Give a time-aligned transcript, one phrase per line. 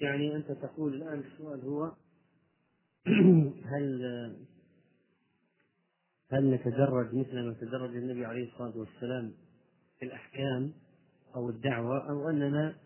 [0.00, 1.92] يعني أنت تقول الآن السؤال هو
[3.72, 4.02] هل
[6.30, 9.32] هل نتدرج مثل ما تدرج النبي عليه الصلاة والسلام
[9.98, 10.72] في الأحكام
[11.36, 12.76] أو الدعوة أو أننا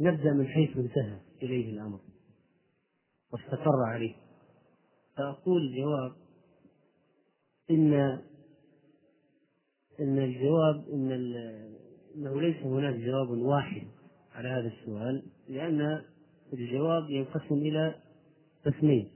[0.00, 2.00] نبدأ من حيث انتهى إليه الأمر
[3.32, 4.14] واستقر عليه؟
[5.16, 6.12] فأقول الجواب
[7.70, 7.94] إن
[10.00, 11.12] إن الجواب إن
[12.16, 13.82] أنه ليس هناك جواب واحد
[14.34, 16.02] على هذا السؤال لأن
[16.52, 17.94] الجواب ينقسم إلى
[18.66, 19.08] قسمين.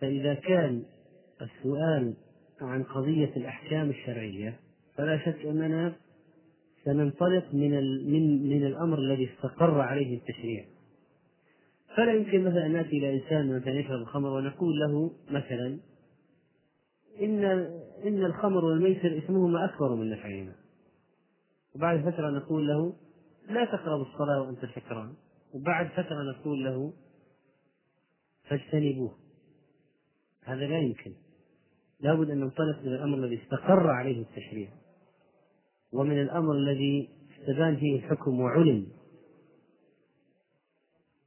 [0.00, 0.82] فإذا كان
[1.42, 2.14] السؤال
[2.60, 4.60] عن قضية الأحكام الشرعية
[4.96, 5.96] فلا شك أننا
[6.84, 7.70] سننطلق من
[8.12, 10.64] من من الأمر الذي استقر عليه التشريع.
[11.96, 15.78] فلا يمكن مثلا أن نأتي إلى إنسان مثلا يشرب الخمر ونقول له مثلا
[17.22, 17.44] إن
[18.06, 20.52] إن الخمر والميسر إثمهما أكبر من نفعهما.
[21.74, 22.92] وبعد فترة نقول له
[23.48, 25.14] لا تقرب الصلاة وأنت سكران.
[25.54, 26.92] وبعد فترة نقول له
[28.44, 29.14] فاجتنبوه.
[30.44, 31.12] هذا لا يمكن.
[32.00, 34.68] لابد أن ننطلق من الأمر الذي استقر عليه التشريع.
[35.92, 37.08] ومن الأمر الذي
[37.40, 38.86] استبان فيه الحكم وعلم.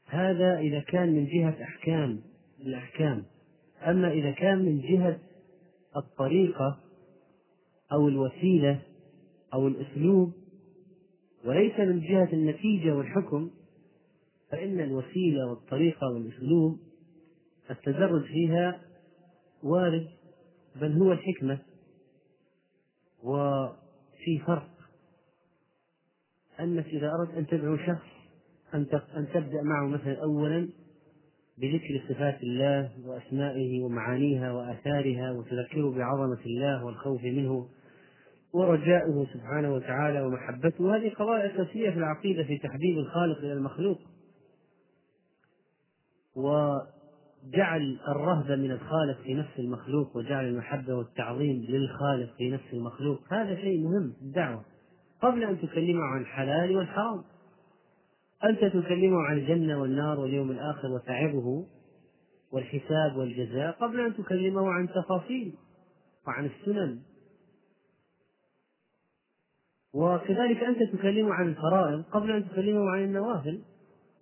[0.06, 2.22] هذا إذا كان من جهة أحكام
[2.60, 3.26] الأحكام.
[3.82, 5.20] أما إذا كان من جهة
[5.96, 6.80] الطريقة
[7.92, 8.82] أو الوسيلة
[9.54, 10.34] أو الأسلوب
[11.46, 13.52] وليس من جهة النتيجة والحكم
[14.52, 16.80] فإن الوسيلة والطريقة والأسلوب
[17.72, 18.82] التدرج فيها
[19.64, 20.08] وارد
[20.82, 21.60] بل هو الحكمة
[23.24, 24.70] وفي فرق.
[26.60, 28.08] أنك إذا أردت أن تدعو شخص
[28.74, 30.70] أن تبدأ معه مثلا أولا
[31.58, 37.70] بذكر صفات الله وأسمائه ومعانيها وآثارها وتذكره بعظمة الله والخوف منه
[38.54, 40.96] ورجاؤه سبحانه وتعالى ومحبته.
[40.96, 44.00] هذه قضايا أساسية في العقيدة في تحبيب الخالق إلى المخلوق.
[46.36, 53.34] وجعل الرهبة من الخالق في نفس المخلوق وجعل المحبة والتعظيم للخالق في نفس المخلوق.
[53.34, 54.66] هذا شيء مهم في الدعوة.
[55.22, 57.24] قبل أن تكلمه عن الحلال والحرام.
[58.44, 61.66] أنت تكلمه عن الجنة والنار واليوم الآخر وتعظه
[62.52, 63.72] والحساب والجزاء.
[63.72, 65.54] قبل أن تكلمه عن تفاصيل
[66.28, 67.00] وعن السنن.
[69.94, 73.62] وكذلك أنت تكلمه عن الفرائض قبل أن تكلمه عن النوافل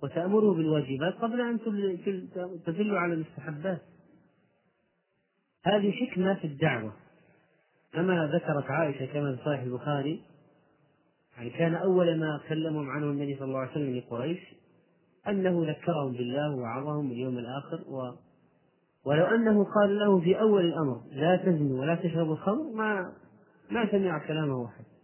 [0.03, 1.59] وتأمره بالواجبات قبل أن
[2.65, 3.81] تدل على المستحبات.
[5.65, 6.93] هذه حكمة في الدعوة.
[7.95, 10.21] كما ذكرت عائشة كما في صحيح البخاري
[11.37, 14.39] يعني كان أول ما كلمهم عنه النبي صلى الله عليه وسلم لقريش
[15.27, 18.11] أنه ذكرهم بالله ووعظهم باليوم الآخر و
[19.05, 23.13] ولو أنه قال له في أول الأمر لا تزنوا ولا تشربوا الخمر ما
[23.71, 24.94] ما سمع كلامه أحد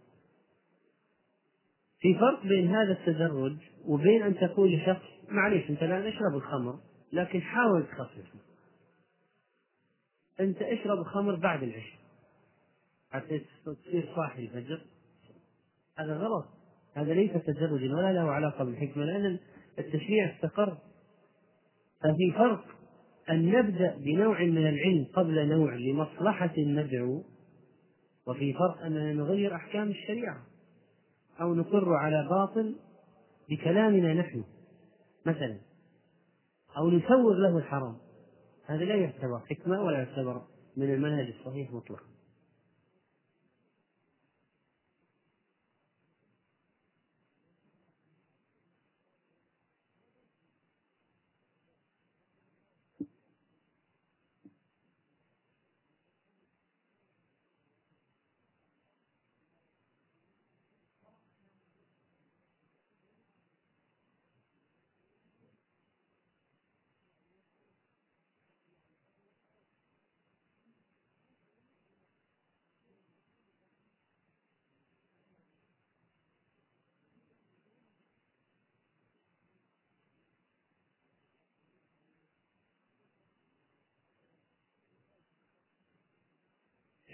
[2.02, 6.78] في فرق بين هذا التدرج وبين أن تقول لشخص معليش أنت لا تشرب الخمر
[7.12, 8.38] لكن حاول تخففه
[10.40, 12.02] أنت اشرب الخمر بعد العشاء.
[13.10, 14.80] حتى تصير صاحي الفجر.
[15.98, 16.44] هذا غلط.
[16.94, 19.38] هذا ليس تدرجا ولا له علاقة بالحكمة لأن
[19.78, 20.78] التشريع استقر.
[22.00, 22.64] ففي فرق
[23.30, 27.24] أن نبدأ بنوع من العلم قبل نوع لمصلحة المدعو
[28.26, 30.51] وفي فرق أننا نغير أحكام الشريعة.
[31.40, 32.76] أو نقر على باطل
[33.50, 34.44] بكلامنا نحن
[35.26, 35.58] مثلا
[36.76, 37.96] أو نسوغ له الحرام.
[38.66, 40.42] هذا لا يعتبر حكمة ولا يعتبر
[40.76, 42.11] من المنهج الصحيح مطلقا.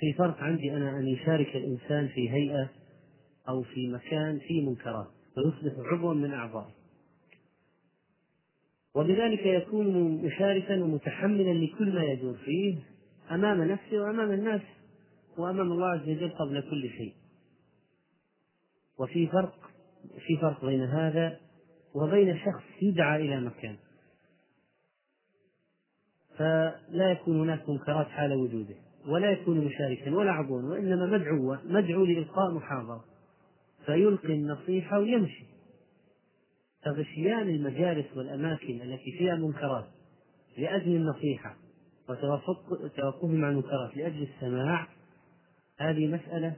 [0.01, 2.71] في فرق عندي أنا أن يشارك الإنسان في هيئة
[3.49, 6.75] أو في مكان فيه منكرات فيصبح عضوا من أعضائه.
[8.95, 12.77] وبذلك يكون مشاركا ومتحملا لكل ما يدور فيه
[13.31, 14.61] أمام نفسه وأمام الناس
[15.39, 17.15] وأمام الله عز وجل قبل كل شيء.
[18.99, 19.71] وفي فرق
[20.27, 21.41] في فرق بين هذا
[21.95, 23.77] وبين شخص يدعى إلى مكان.
[26.37, 28.88] فلا يكون هناك منكرات حال وجوده.
[29.07, 33.05] ولا يكون مشاركا ولا عضوا وإنما مدعو مدعو لإلقاء محاضرة.
[33.87, 35.45] فيلقي النصيحة ويمشي.
[36.85, 39.87] فغشيان المجالس والأماكن التي فيها منكرات
[40.59, 41.57] لأجل النصيحة
[42.09, 44.89] وتوقفهم عن المنكرات لأجل السماع
[45.79, 46.57] هذه مسألة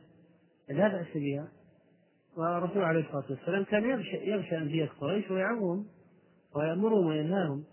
[0.69, 1.49] لا بأس بها.
[2.37, 5.87] والرسول عليه الصلاة والسلام كان يغشى, يغشى أنبياء قريش ويعظهم
[6.57, 7.65] ويأمرهم وينهاهم.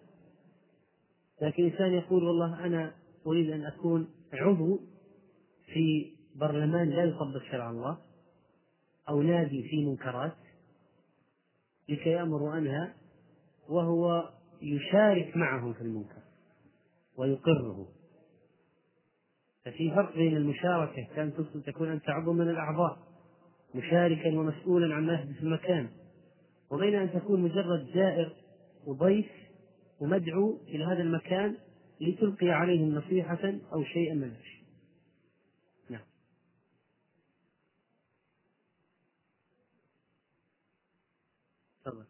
[1.41, 2.93] لكن إنسان يقول والله أنا
[3.27, 4.79] أريد أن أكون عضو
[5.73, 7.97] في برلمان لا يطبق شرع الله
[9.09, 10.35] أو نادي في منكرات
[11.89, 12.91] لكي يأمر وأنهى
[13.69, 14.29] وهو
[14.61, 16.21] يشارك معهم في المنكر
[17.17, 17.87] ويقره.
[19.65, 21.33] ففي فرق بين المشاركة كان
[21.65, 22.97] تكون أنت عضو من الأعضاء
[23.75, 25.89] مشاركا ومسؤولا عما يحدث في المكان
[26.71, 28.33] وبين أن تكون مجرد زائر
[28.87, 29.31] وضيف
[29.99, 31.55] ومدعو إلى هذا المكان
[32.01, 34.63] لتلقي عليهم نصيحة أو شيئا من الشيء
[35.89, 36.05] نعم
[41.85, 42.05] تفضل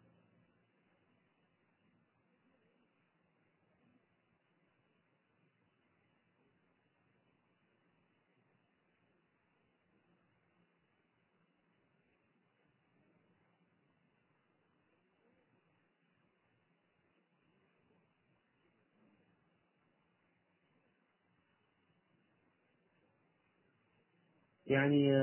[24.68, 25.16] يعني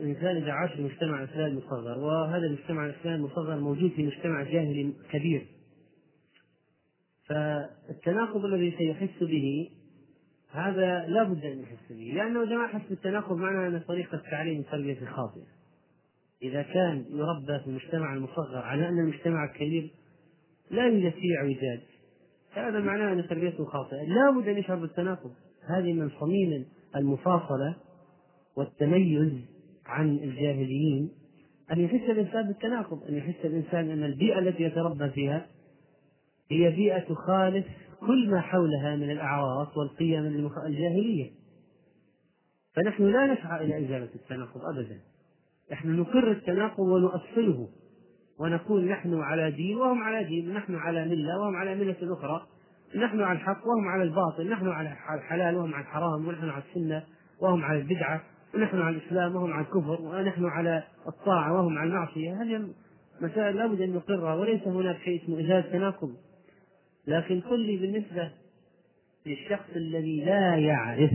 [0.00, 4.92] الإنسان إذا عاش في مجتمع إسلامي مصغر وهذا المجتمع الإسلامي المصغر موجود في مجتمع جاهلي
[5.10, 5.46] كبير.
[7.28, 9.70] فالتناقض الذي سيحس به
[10.50, 12.12] هذا لا بد أن يحس به.
[12.14, 15.46] لأنه إذا ما حس بالتناقض معناه أن طريقة التعليم التربية خاطئة
[16.42, 19.90] إذا كان يربى في المجتمع المصغر على أن المجتمع الكبير
[20.70, 21.80] لا يوجد فيه اعوجاج
[22.52, 24.02] هذا معناه أن تربيته خاطئة.
[24.02, 25.32] لا بد أن يشعر بالتناقض.
[25.76, 26.66] هذه من صميم
[26.96, 27.76] المفاصلة
[28.56, 29.32] والتميز
[29.86, 31.10] عن الجاهليين
[31.72, 35.46] أن يحس الإنسان بالتناقض أن يحس الإنسان أن البيئة التي يتربى فيها
[36.50, 37.66] هي بيئة تخالف
[38.00, 41.30] كل ما حولها من الأعراف والقيم الجاهلية.
[42.74, 45.00] فنحن لا نسعى إلى إزالة التناقض أبدا.
[45.72, 47.68] نحن نقر التناقض ونؤصله
[48.38, 52.46] ونقول نحن على دين وهم على دين نحن على ملة وهم على ملة أخرى
[52.96, 57.04] نحن على الحق وهم على الباطل نحن على الحلال وهم على الحرام ونحن على السنة
[57.40, 58.22] وهم على البدعة.
[58.54, 62.42] ونحن على الإسلام وهم على الكفر ونحن على الطاعة وهم على المعصية.
[62.42, 62.68] هذه
[63.20, 66.16] مسائل لابد أن نقرها وليس هناك شيء اسمه إزالة تناقض.
[67.06, 68.30] لكن قل لي بالنسبة
[69.26, 71.10] للشخص الذي لا يعرف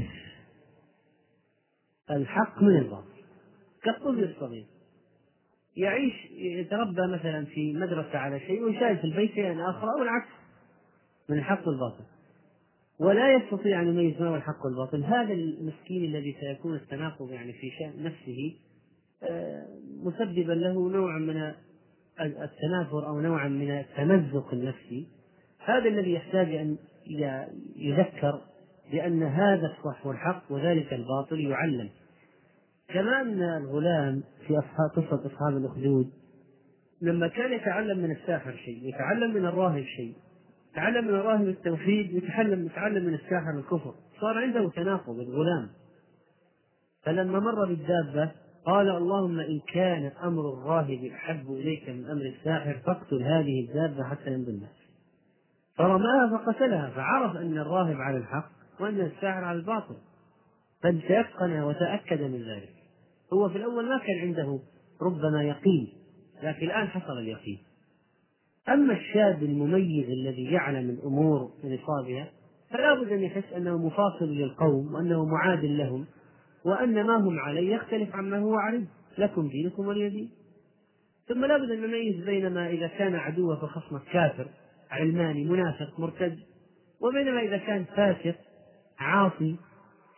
[2.11, 3.17] الحق من الباطل
[3.83, 4.65] كالطفل الصغير.
[5.77, 10.29] يعيش يتربى مثلا في مدرسة على شيء ويشاهد في البيت شيئا آخر أو العكس
[11.29, 12.03] من الحق والباطل.
[12.99, 15.03] ولا يستطيع أن يميز ما هو الحق والباطل.
[15.03, 18.55] هذا المسكين الذي سيكون التناقض يعني في شأن نفسه
[19.23, 19.65] آه،
[20.03, 21.53] مسببا له نوع من
[22.19, 25.07] التنافر أو نوعا من التمزق النفسي.
[25.65, 26.77] هذا الذي يحتاج أن
[27.75, 28.41] يذكر
[28.91, 31.89] بأن هذا الصح والحق وذلك الباطل يعلم.
[32.87, 36.11] كما أن الغلام في أصحاب قصة أصحاب الأخدود
[37.01, 40.13] لما كان يتعلم من الساحر شيء يتعلم من الراهب شيء
[40.77, 43.93] تعلم من الراهب التوحيد يتعلم يتعلم من الساحر الكفر.
[44.21, 45.69] صار عنده تناقض الغلام.
[47.03, 48.31] فلما مر بالدابة
[48.65, 54.33] قال اللهم إن كان أمر الراهب أحب إليك من أمر الساحر فاقتل هذه الدابة حتى
[54.33, 54.77] يمضي الناس
[55.77, 59.95] فرماها فقتلها فعرف أن الراهب على الحق وأن الساحر على الباطل.
[60.83, 62.73] بل تيقن وتأكد من ذلك.
[63.33, 64.59] هو في الأول ما كان عنده
[65.01, 65.93] ربما يقين
[66.43, 67.66] لكن الآن حصل اليقين.
[68.69, 72.31] أما الشاب المميز الذي يعلم الأمور بنصابها
[72.69, 76.05] فلا بد أن يحس أنه مفاصل للقوم وأنه معاد لهم
[76.65, 78.85] وأن ما هم عليه يختلف عما هو عليه
[79.17, 80.31] لكم دينكم ولي دين.
[81.27, 84.47] ثم لا بد أن نميز بين ما إذا كان عدوك وخصمك كافر
[84.91, 86.39] علماني منافق مرتد
[87.01, 88.35] وبينما إذا كان فاسق
[88.99, 89.55] عاصي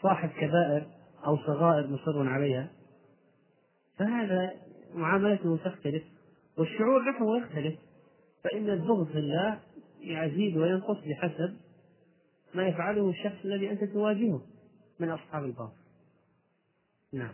[0.04, 0.84] صاحب كبائر
[1.26, 2.72] أو صغائر مصر عليها.
[3.98, 4.52] فهذا
[4.96, 6.04] معاملته تختلف
[6.58, 7.89] والشعور نحوه يختلف.
[8.44, 9.60] فإن البغض في الله
[10.02, 11.58] يزيد وينقص بحسب
[12.54, 14.42] ما يفعله الشخص الذي أنت تواجهه
[15.00, 15.80] من أصحاب الباطل
[17.14, 17.34] نعم.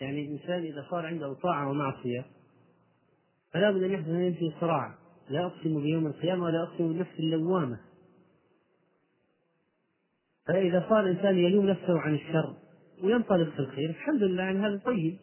[0.00, 2.26] يعني الإنسان إذا صار عنده طاعة ومعصية
[3.52, 4.94] فلا بد أن يحدث في صراع
[5.30, 7.78] لا أقسم بيوم القيامة ولا أقسم بالنفس اللوامة.
[10.46, 12.54] فإذا صار الإنسان يلوم نفسه عن الشر
[13.02, 15.16] وينطلق في الخير الحمد لله يعني هذا طيب.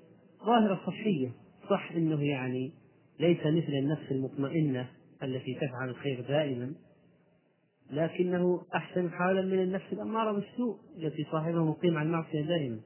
[0.45, 1.31] ظاهرة صحية.
[1.69, 2.71] صح أنه يعني
[3.19, 4.87] ليس مثل النفس المطمئنة
[5.23, 6.73] التي تفعل الخير دائما
[7.91, 12.79] لكنه أحسن حالا من النفس الأمارة بالسوء التي صاحبها مقيم على المعصية دائما.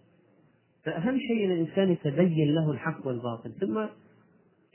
[0.83, 3.51] فأهم شيء أن الإنسان يتبين له الحق والباطل.
[3.51, 3.85] ثم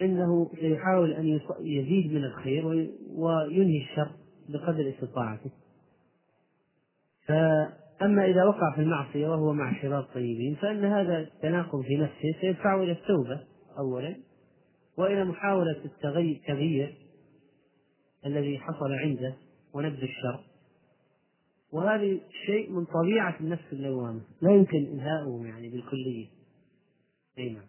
[0.02, 2.66] إنه سيحاول أن يزيد من الخير
[3.10, 4.10] وينهي الشر
[4.48, 5.50] بقدر استطاعته.
[7.26, 12.82] فأما إذا وقع في المعصية وهو مع شباب طيبين فإن هذا التناقض في نفسه سيدفعه
[12.82, 13.40] إلى التوبة
[13.78, 14.16] أولا
[14.98, 16.94] وإلى محاولة التغيير
[18.26, 19.36] الذي حصل عنده
[19.74, 20.40] ونبذ الشر.
[21.72, 24.20] وهذا شيء من طبيعة النفس اللوامة.
[24.42, 26.26] لا يمكن إنهاؤه يعني بالكلية.
[27.38, 27.67] أي نعم.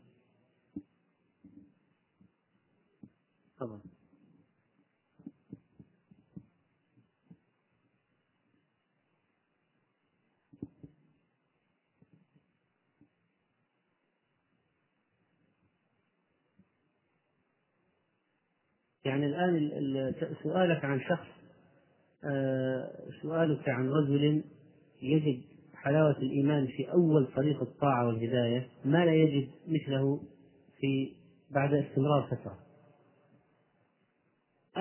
[19.06, 20.14] يعني الآن
[20.44, 21.28] سؤالك عن شخص
[22.24, 24.44] آه، سؤالك عن رجل
[25.02, 25.42] يجد
[25.74, 30.22] حلاوة الإيمان في أول طريق الطاعة والهداية ما لا يجد مثله
[30.80, 31.14] في
[31.52, 32.69] بعد استمرار فترة؟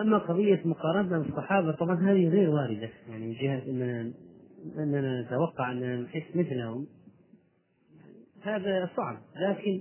[0.00, 4.12] أما قضية مقارنة الصحابة طبعا هذه غير واردة يعني من جهة أننا
[4.78, 6.86] أننا نتوقع أننا نحس مثلهم.
[8.42, 9.80] هذا صعب لكن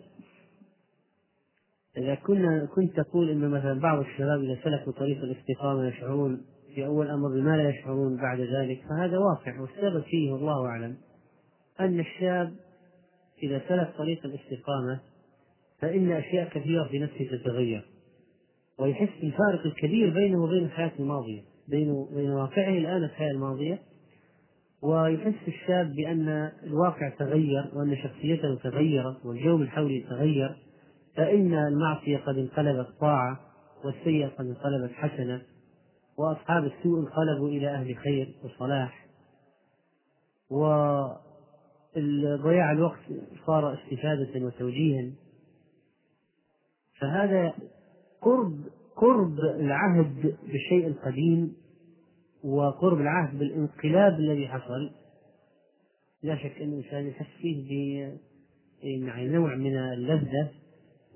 [1.98, 6.46] إذا كنا كنت تقول أن مثلا بعض الشباب إذا سلكوا طريق الاستقامة يشعرون
[6.76, 10.98] في أول أمر بما لا يشعرون بعد ذلك فهذا واقع والسبب فيه والله أعلم.
[11.80, 12.56] أن الشاب
[13.44, 15.00] إذا سلك طريق الاستقامة
[15.80, 17.97] فإن أشياء كثيرة في نفسه تتغير.
[18.80, 23.80] ويحس بالفارق الكبير بينه وبين الحياة الماضية بينه وبين واقعه الآن الحياة الماضية.
[24.82, 30.56] ويحس الشاب بأن الواقع تغير وأن شخصيته تغيرت والجو من حوله تغير.
[31.16, 33.40] فإن المعصية قد انقلبت طاعة
[33.86, 35.42] والسيئة قد انقلبت حسنة.
[36.18, 39.08] وأصحاب السوء انقلبوا إلى أهل خير وصلاح.
[40.50, 41.12] وضياع
[42.72, 43.00] الوقت
[43.46, 45.12] صار استفادة وتوجيها.
[47.02, 47.54] فهذا
[48.28, 48.54] قرب
[48.96, 51.54] قرب العهد بالشيء القديم
[52.44, 54.90] وقرب العهد بالانقلاب الذي حصل.
[56.24, 58.18] لا شك أن الإنسان يحس فيه
[58.84, 60.50] يعني نوع من اللذة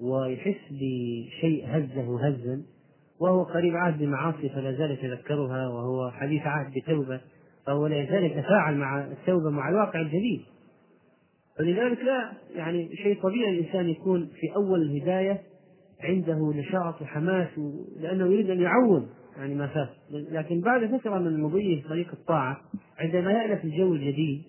[0.01, 2.61] ويحس بشيء هزة هزا
[3.19, 7.21] وهو قريب عهد بمعاصي فلا زال يتذكرها وهو حديث عهد بتوبة
[7.65, 10.41] فهو لا يزال يتفاعل مع التوبة مع الواقع الجديد.
[11.57, 15.41] فلذلك لا يعني شيء طبيعي الإنسان يكون في أول الهداية
[16.03, 17.47] عنده نشاط وحماس
[17.99, 19.89] لأنه يريد أن يعوض يعني ما فات.
[20.11, 22.57] لكن بعد فترة من مضيه في طريق الطاعة
[22.99, 24.41] عندما يألف الجو الجديد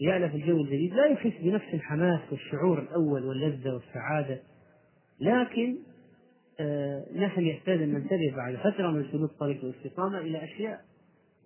[0.00, 4.40] يألف الجو الجديد لا يحس بنفس الحماس والشعور الأول واللذة والسعادة.
[5.20, 5.76] لكن
[6.60, 10.80] آه نحن يحتاج أن ننتبه بعد فترة من سلوك طريق الاستقامة إلى أشياء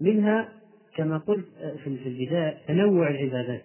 [0.00, 0.48] منها
[0.96, 3.62] كما قلت آه، في البداية تنوع العبادات.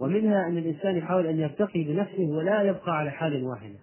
[0.00, 3.74] ومنها أن الإنسان يحاول أن يرتقي بنفسه ولا يبقى على حال واحدة.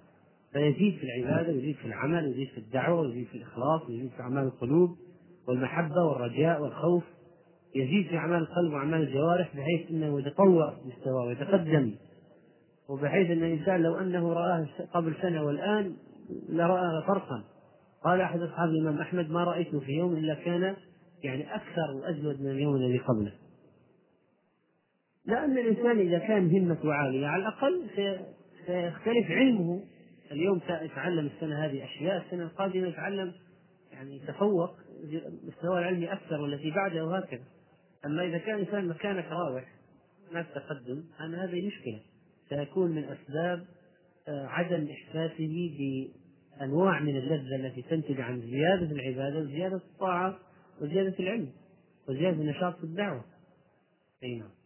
[0.53, 4.43] فيزيد في العبادة ويزيد في العمل ويزيد في الدعوة ويزيد في الإخلاص ويزيد في أعمال
[4.43, 4.97] القلوب
[5.47, 7.03] والمحبة والرجاء والخوف.
[7.75, 11.95] يزيد في أعمال القلب وأعمال الجوارح بحيث أنه يتطور مستواه ويتقدم.
[12.89, 15.95] وبحيث أن الإنسان لو أنه رآه قبل سنة والآن
[16.49, 17.43] لرأى فرقا
[18.03, 20.75] قال أحد أصحاب الإمام أحمد ما رأيته في يوم إلا كان
[21.23, 23.31] يعني أكثر وأجود من اليوم الذي قبله.
[25.25, 27.83] لأن الإنسان إذا كان همته عالية على الأقل
[28.65, 29.81] سيختلف علمه
[30.31, 33.33] اليوم يتعلم السنة هذه أشياء السنة القادمة يتعلم
[33.91, 34.75] يعني يتفوق
[35.43, 37.43] مستوى العلمي أكثر والتي بعده وهكذا
[38.05, 39.65] أما إذا كان الإنسان مكانك راوح
[40.31, 41.99] ما التقدم أنا هذه مشكلة.
[42.49, 43.65] سيكون من أسباب
[44.27, 45.71] آه، عدم إحساسه
[46.59, 50.39] بأنواع من اللذة التي تنتج عن زيادة العبادة وزيادة الطاعة
[50.81, 51.51] وزيادة العلم
[52.09, 53.25] وزيادة النشاط في الدعوة.
[54.23, 54.56] أي نعم.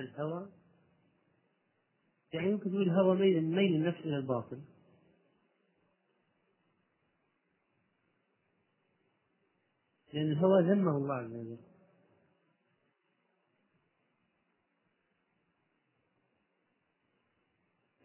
[0.00, 0.50] الهوى.
[2.32, 4.62] يعني يمكن تقول الهوى ميل ميل النفس إلى الباطل
[10.12, 11.58] لأن الهوى ذمه الله عز وجل.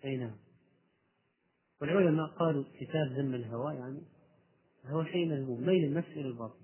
[0.05, 0.37] أي نعم.
[1.81, 4.01] والعلماء قالوا كتاب ذم الهوى يعني
[4.85, 6.61] هو شيء مذموم ميل النفس إلى الباطل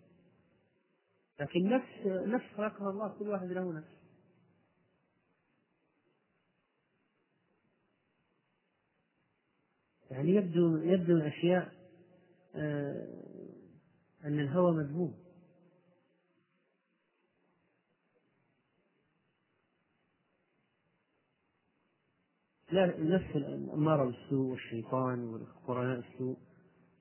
[1.39, 3.96] لكن نفس نفس خلقها الله كل واحد له نفس
[10.11, 11.71] يعني يبدو يبدو من أشياء
[12.55, 13.07] آه،
[14.23, 15.15] أن الهوى مذموم.
[22.71, 26.37] لا نفس الأمارة بالسوء والشيطان وقرناء السوء.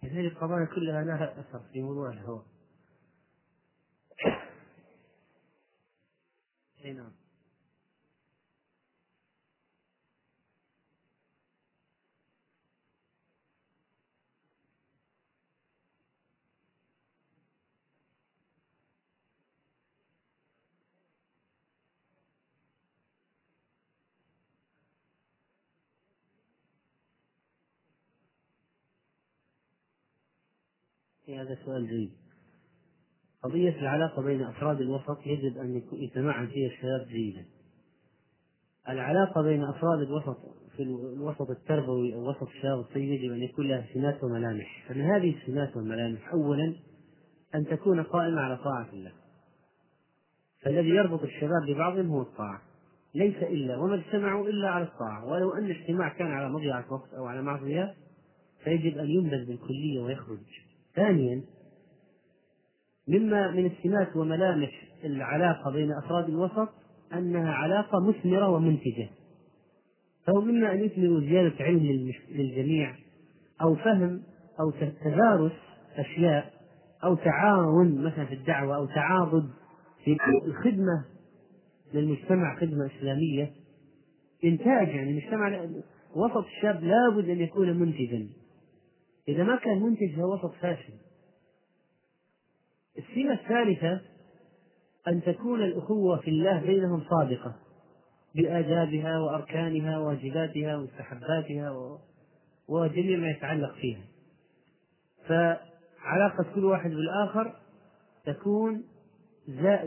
[0.03, 2.45] هذه القضايا كلها لها أثر في موضوع الهوى.
[6.85, 6.93] أي
[31.41, 32.11] هذا سؤال جيد.
[33.43, 37.45] قضية العلاقة بين أفراد الوسط يجب أن يتمعن فيها الشباب جيدا.
[38.89, 40.37] العلاقة بين أفراد الوسط
[40.77, 44.85] في الوسط التربوي أو وسط الشباب الطيب يجب أن يكون لها سمات وملامح.
[44.89, 46.75] فمن هذه السمات والملامح أولا
[47.55, 49.13] أن تكون قائمة على طاعة الله.
[50.63, 52.63] فالذي يربط الشباب ببعضهم هو الطاعة.
[53.15, 55.25] ليس إلا وما اجتمعوا إلا على الطاعة.
[55.25, 57.95] ولو أن الاجتماع كان على مضيعة وقت أو على معصية
[58.65, 60.66] فيجب أن ينبذ بالكلية ويخرج.
[60.97, 61.43] ثانيا
[63.09, 64.71] مما من السمات وملامح
[65.05, 66.69] العلاقة بين أفراد الوسط
[67.13, 69.09] أنها علاقة مثمرة ومنتجة.
[70.27, 72.95] فهو مما أن يثمر زيادة علم للجميع
[73.63, 74.23] أو فهم
[74.61, 74.71] أو
[75.05, 75.53] تدارس
[75.97, 76.53] أشياء
[77.05, 79.51] أو تعاون مثلا في الدعوة أو تعاضد
[80.05, 81.05] في الخدمة
[81.95, 83.51] للمجتمع خدمة إسلامية.
[84.45, 85.67] إنتاج يعني المجتمع
[86.17, 88.29] وسط الشاب لابد أن يكون منتجا.
[89.29, 90.93] إذا ما كان منتج وسط فاشل.
[92.99, 94.01] السمة الثالثة
[95.09, 97.57] أن تكون الأخوة في الله بينهم صادقة
[98.35, 101.99] بآدابها وأركانها وواجباتها ومستحباتها
[102.69, 104.03] وجميع ما يتعلق فيها.
[105.27, 107.57] فعلاقة كل واحد بالآخر
[108.25, 108.85] تكون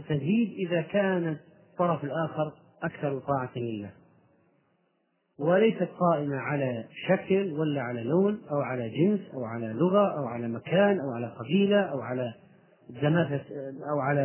[0.10, 1.38] تزيد إذا كان
[1.72, 3.92] الطرف الآخر أكثر طاعة لله.
[5.40, 10.48] وليست قائمة على شكل ولا على لون أو على جنس أو على لغة أو على
[10.48, 12.34] مكان أو على قبيلة أو على
[12.90, 13.42] جماعة
[13.92, 14.24] أو على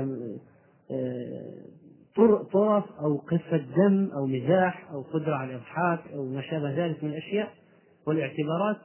[0.90, 1.54] آه،
[2.52, 7.10] طرف أو قصة دم أو مزاح أو قدرة على الإضحاك أو ما شابه ذلك من
[7.10, 7.48] الأشياء
[8.06, 8.76] والاعتبارات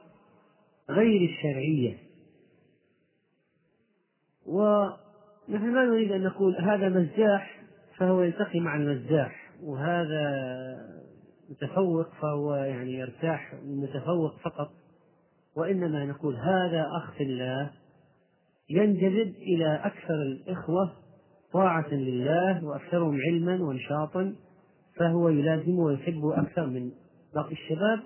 [0.90, 1.96] غير الشرعية.
[4.46, 7.60] ونحن لا نريد أن نقول هذا مزاح
[7.96, 10.30] فهو يلتقي مع المزاح وهذا
[11.50, 14.70] متفوق فهو يعني يرتاح متفوق فقط.
[15.56, 17.70] وإنما نقول هذا أخ في الله
[18.70, 20.92] ينجذب إلى أكثر الإخوة
[21.52, 24.34] طاعة لله وأكثرهم علما ونشاطا
[24.96, 26.90] فهو يلازمه ويحبه أكثر من
[27.34, 28.00] باقي الشباب.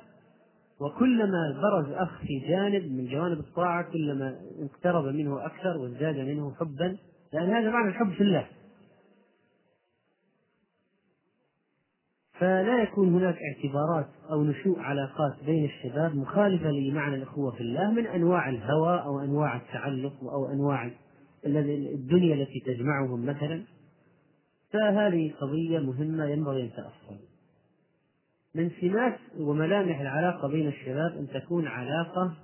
[0.81, 6.97] وكلما برز أخ في جانب من جوانب الطاعة كلما اقترب منه أكثر وازداد منه حبا
[7.33, 8.47] لأن هذا معنى الحب في الله.
[12.39, 18.07] فلا يكون هناك اعتبارات أو نشوء علاقات بين الشباب مخالفة لمعنى الأخوة في الله من
[18.07, 20.91] أنواع الهوى أو أنواع التعلق أو أنواع
[21.47, 23.63] الدنيا التي تجمعهم مثلا.
[24.73, 27.19] فهذه قضية مهمة ينبغي أن تأصل
[28.55, 32.35] من سمات وملامح العلاقة بين الشباب أن تكون علاقة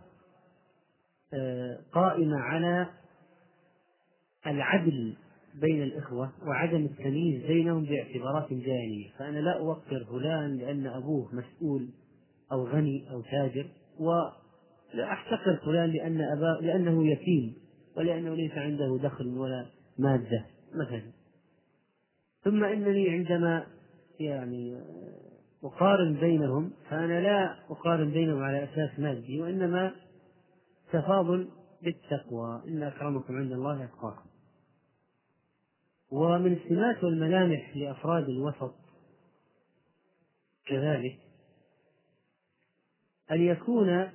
[1.35, 2.87] آه، قائمة على
[4.47, 5.15] العدل
[5.55, 11.89] بين الإخوة وعدم التمييز بينهم باعتبارات جاهلية فأنا لا أوقر فلان لأن أبوه مسؤول
[12.53, 13.67] أو غني أو تاجر
[13.99, 17.55] ولا أحتقر فلان لأن أباه لأنه يتيم
[17.97, 19.67] ولأنه ليس عنده دخل ولا
[19.99, 21.13] مادة مثلا.
[22.45, 23.67] ثم إنني عندما
[24.21, 24.81] يعني
[25.65, 29.93] أقارن بينهم فأنا لا أقارن بينهم على أساس مادي وإنما
[30.93, 31.49] تفاضل
[31.83, 32.63] بالتقوى.
[32.69, 34.30] إن أكرمكم عند الله أتقاكم.
[36.11, 38.75] ومن السمات والملامح لأفراد الوسط
[40.67, 41.19] كذلك
[43.31, 44.09] أن يكون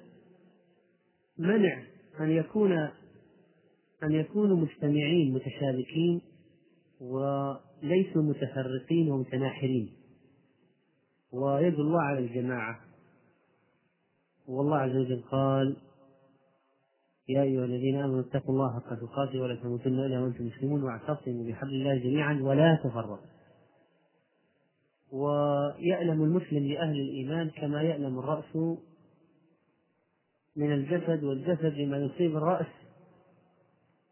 [1.37, 1.83] منع
[2.19, 2.71] أن يكون
[4.03, 6.21] أن يكونوا مجتمعين متشابكين
[7.01, 9.93] وليسوا متفرقين ومتناحرين.
[11.31, 12.79] ويد الله على الجماعة.
[14.47, 15.75] والله عز وجل قال
[17.29, 21.69] يا أيها الذين آمنوا اتقوا الله حق تقاته ولا تموتن إلا وأنتم مسلمون واعتصموا بحبل
[21.69, 23.17] الله جميعا ولا تفرقوا.
[25.11, 28.55] ويألم المسلم لأهل الإيمان كما يألم الرأس
[30.55, 32.67] من الجسد والجسد لما يصيب الرأس.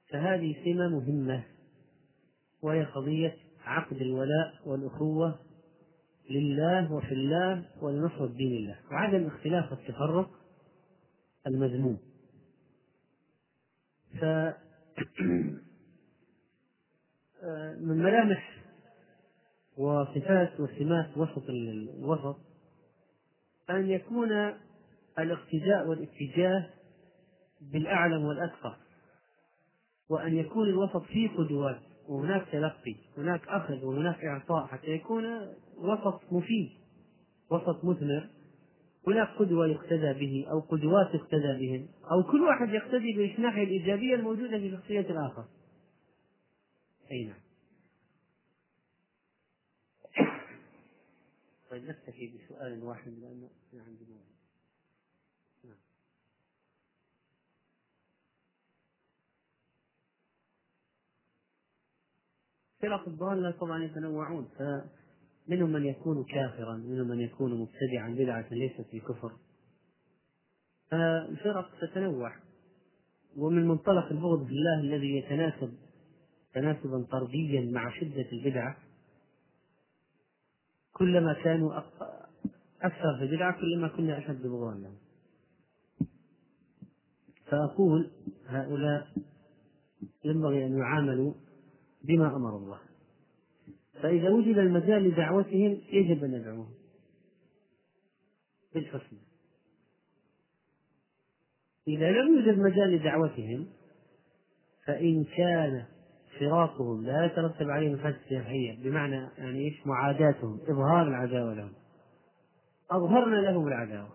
[0.10, 1.44] فهذه سمة مهمة
[2.62, 5.40] وهي قضية عقد الولاء والأخوة
[6.30, 10.30] لله وفي الله ولنصرة دين الله وعدم اختلاف التفرق
[11.48, 12.13] المذموم.
[14.20, 14.26] ف
[17.80, 18.64] من ملامح
[19.78, 22.38] وصفات وسمات وسط الوسط
[23.70, 24.32] أن يكون
[25.20, 26.70] الاقتداء والاتجاه
[27.62, 28.76] بالأعلم والأتقى
[30.10, 35.26] وأن يكون الوسط فيه قدوات وهناك تلقي هناك أخذ وهناك إعطاء حتى يكون
[35.78, 36.70] وسط مفيد
[37.50, 38.30] وسط مثمر.
[39.08, 44.58] هناك قدوة يقتدى به أو قدوات يقتدى بهم أو كل واحد يقتدي بالناحية الإيجابية الموجودة
[44.58, 45.46] في شخصية الآخر.
[47.12, 47.40] أي نعم.
[51.70, 54.34] طيب نكتفي بسؤال واحد لأنه عندي نعم.
[62.82, 64.50] فرق الضالة طبعا يتنوعون
[65.48, 69.32] فمنهم من يكون كافرا منهم من يكون مبتدعا بدعة ليست في كفر
[70.92, 72.36] فالفرق تتنوع.
[73.38, 75.74] ومن منطلق البغض بالله الذي يتناسب
[76.54, 78.78] تناسبا طرديا مع شدة البدعة
[80.94, 81.78] كلما كانوا
[82.82, 84.98] أكثر في البدعة كلما كنا أشد بغضا لهم
[87.46, 88.12] فأقول
[88.48, 89.08] هؤلاء
[90.26, 91.34] ينبغي أن يعاملوا
[92.04, 92.80] بما أمر الله.
[94.02, 96.74] فإذا وجد المجال لدعوتهم يجب أن ندعوهم
[98.74, 99.20] بالحسنى.
[101.88, 103.68] إذا لم يوجد مجال لدعوتهم
[104.86, 105.86] فإن كان
[106.40, 111.74] فراقهم لا يترتب عليه مفاسد شرعية بمعنى يعني إيش؟ معاداتهم إظهار العداوة لهم.
[112.92, 114.10] أظهرنا لهم العداوة.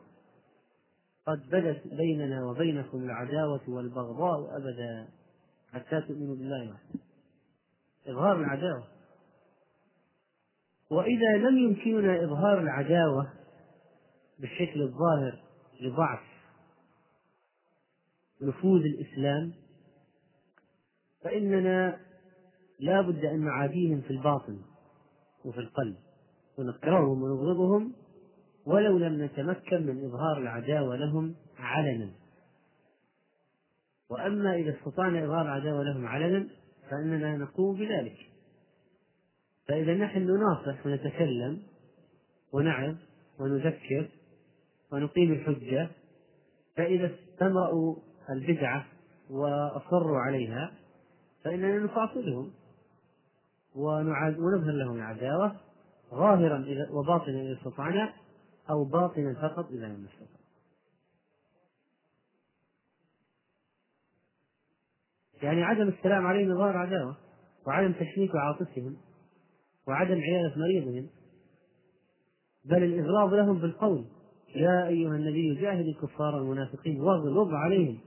[1.26, 5.08] قد بدت بيننا وبينكم العداوة والبغضاء أبدا
[5.72, 7.00] حتى تؤمنوا بالله وحده.
[8.06, 8.97] إظهار العداوة.
[10.90, 13.32] وإذا لم يمكننا إظهار العداوة
[14.38, 15.38] بالشكل الظاهر
[15.80, 16.20] لضعف
[18.42, 19.52] نفوذ الإسلام
[21.24, 22.00] فإننا
[22.80, 24.58] لا بد أن نعاديهم في الباطن
[25.44, 25.96] وفي القلب
[26.58, 27.92] ونكرههم ونبغضهم
[28.66, 32.10] ولو لم نتمكن من إظهار العداوة لهم علنا.
[34.10, 36.48] وأما إذا استطعنا إظهار العداوة لهم علنا
[36.90, 38.27] فإننا نقوم بذلك.
[39.68, 41.62] فإذا نحن نناصح ونتكلم
[42.52, 42.96] ونعظ
[43.40, 44.08] ونذكر
[44.92, 45.90] ونقيم الحجة
[46.76, 47.96] فإذا استمرأوا
[48.30, 48.86] البدعة
[49.30, 50.72] وأصروا عليها
[51.44, 52.52] فإننا نفاصلهم
[53.74, 55.56] ونظهر لهم العداوة
[56.10, 58.12] ظاهرا وباطنا إذا استطعنا
[58.70, 60.38] أو باطنا فقط إذا لم نستطع.
[65.42, 67.16] يعني عدم السلام عليهم ظاهر عداوة
[67.66, 68.96] وعدم تشريك عاطفهم.
[69.88, 71.08] وعدم عيادة مريضهم.
[72.64, 74.04] بل الإغراض لهم بالقول.
[74.54, 77.98] يا أيها النبي جاهد الكفار المنافقين واغلظ عليهم.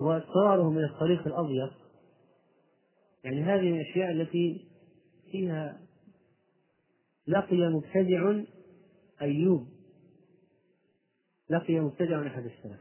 [0.00, 1.72] واضطرارهم إلى الطريق الأضيق
[3.24, 4.68] يعني هذه الأشياء التي
[5.30, 5.80] فيها
[7.26, 8.42] لقي مبتدع
[9.22, 9.66] أيوب.
[11.50, 12.80] لقي مبتدع أحد السلف.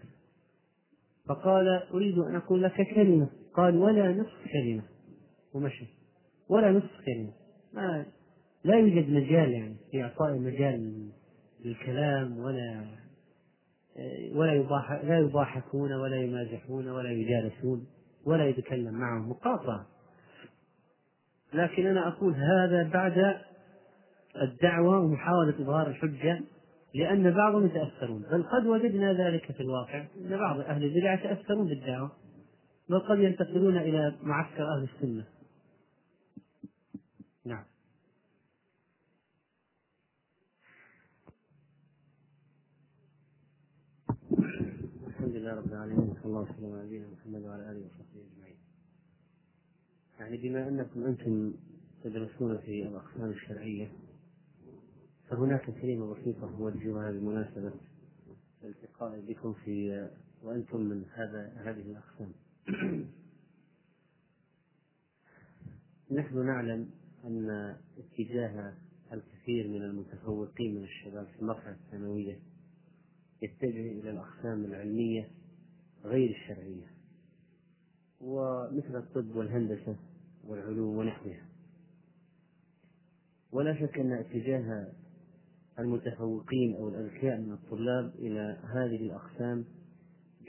[1.26, 3.30] فقال أريد أن أقول لك كلمة.
[3.54, 4.84] قال ولا نصف كلمة.
[5.54, 5.99] ومشي.
[6.50, 7.32] ولا نصف كلمة
[7.74, 8.06] ما
[8.64, 11.10] لا يوجد مجال يعني في إعطاء مجال
[11.66, 12.86] للكلام ولا
[14.34, 14.64] ولا
[15.04, 17.88] لا يضاحكون ولا يمازحون ولا يجالسون
[18.26, 19.86] ولا يتكلم معهم مقاطعة.
[21.54, 23.36] لكن أنا أقول هذا بعد
[24.42, 26.42] الدعوة ومحاولة إظهار الحجة
[26.96, 28.22] لأن بعضهم يتأثرون.
[28.32, 30.06] بل قد وجدنا ذلك في الواقع.
[30.18, 32.12] أن بعض أهل البدع يتأثرون بالدعوة
[32.90, 35.26] بل قد ينتقلون إلى معسكر أهل السنة
[37.46, 37.66] نعم
[45.08, 48.58] الحمد لله رب العالمين صلى الله وسلم على نبينا محمد وعلى آله وصحبه أجمعين.
[50.20, 51.54] يعني بما أنكم أنتم
[52.04, 53.92] تدرسون في الأقسام الشرعية
[55.30, 57.74] فهناك كلمة بسيطة أوجهها بمناسبة
[58.64, 60.10] الالتقاء بكم في
[60.44, 62.32] وأنتم من هذا هذه الأقسام.
[66.20, 66.90] نحن نعلم
[67.26, 68.74] أن اتجاه
[69.14, 72.40] الكثير من المتفوقين من الشباب في المرحلة الثانوية
[73.42, 75.39] يتجه إلى الأقسام العلمية
[76.06, 76.88] غير الشرعية
[78.22, 79.96] ومثل الطب والهندسة
[80.48, 81.46] والعلوم ونحوها.
[83.52, 84.88] ولا شك أن اتجاه
[85.80, 89.66] المتفوقين أو الأذكياء من الطلاب إلى هذه الأقسام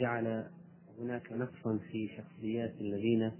[0.00, 0.50] جعل
[0.98, 3.32] هناك نقصا في شخصيات الذين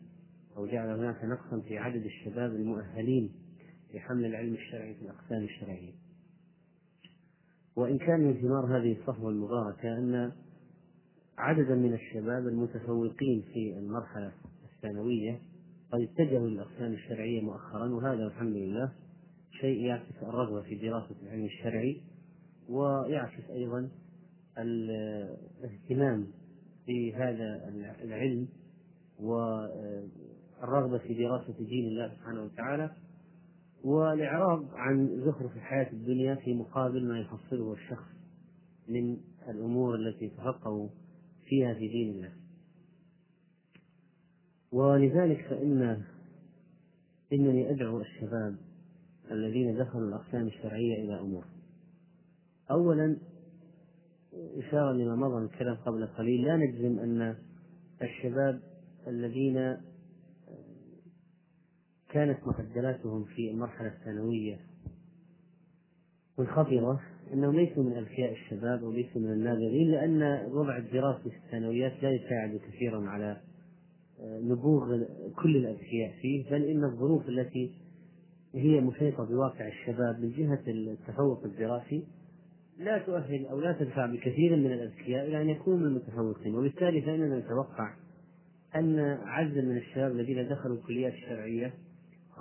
[0.57, 3.33] أو جعل هناك نقصا في عدد الشباب المؤهلين
[3.95, 5.93] لحمل العلم الشرعي في الأقسام الشرعية.
[7.77, 10.33] وإن كان من ثمار هذه الصحوة المباركة أن
[11.41, 14.33] عددا من الشباب المتفوقين في المرحلة
[14.75, 15.41] الثانوية
[15.93, 18.93] قد اتجهوا للأقسام الشرعية مؤخرا وهذا الحمد لله
[19.61, 22.01] شيء يعكس الرغبة في دراسة العلم الشرعي
[22.69, 23.89] ويعكس أيضا
[24.59, 26.27] الاهتمام
[26.87, 27.69] بهذا
[28.05, 28.49] العلم
[29.21, 32.91] والرغبة في دراسة دين الله سبحانه وتعالى
[33.85, 38.09] والإعراض عن زخرف الحياة الدنيا في مقابل ما يحصله الشخص
[38.89, 39.17] من
[39.49, 40.91] الأمور التي تفقه
[41.51, 42.33] فيها في دين الله.
[44.73, 46.05] ولذلك فإن
[47.33, 48.57] إنني أدعو الشباب
[49.31, 51.45] الذين دخلوا الأقسام الشرعية إلى أمور.
[52.71, 53.17] أولا
[54.33, 57.37] إشارة لما مضى من الكلام قبل قليل لا نجزم أن
[58.03, 58.61] الشباب
[59.07, 59.77] الذين
[62.09, 64.61] كانت معدلاتهم في المرحلة الثانوية
[66.39, 67.01] منخفضة
[67.33, 72.11] أنهم ليسوا من أذكياء الشباب أو ليسوا من النابغين لأن الوضع الدراسي في الثانويات لا
[72.11, 73.37] يساعد كثيرا على
[74.23, 75.03] نبوغ
[75.43, 77.71] كل الأذكياء فيه بل إن الظروف التي
[78.55, 82.05] هي محيطة بواقع الشباب من جهة التفوق الدراسي
[82.79, 86.55] لا تؤهل أو لا تدفع بكثير من الأذكياء إلى أن يكونوا من المتفوقين.
[86.55, 87.95] وبالتالي فإننا نتوقع
[88.77, 91.75] أن عددا من الشباب الذين دخلوا الكليات الشرعية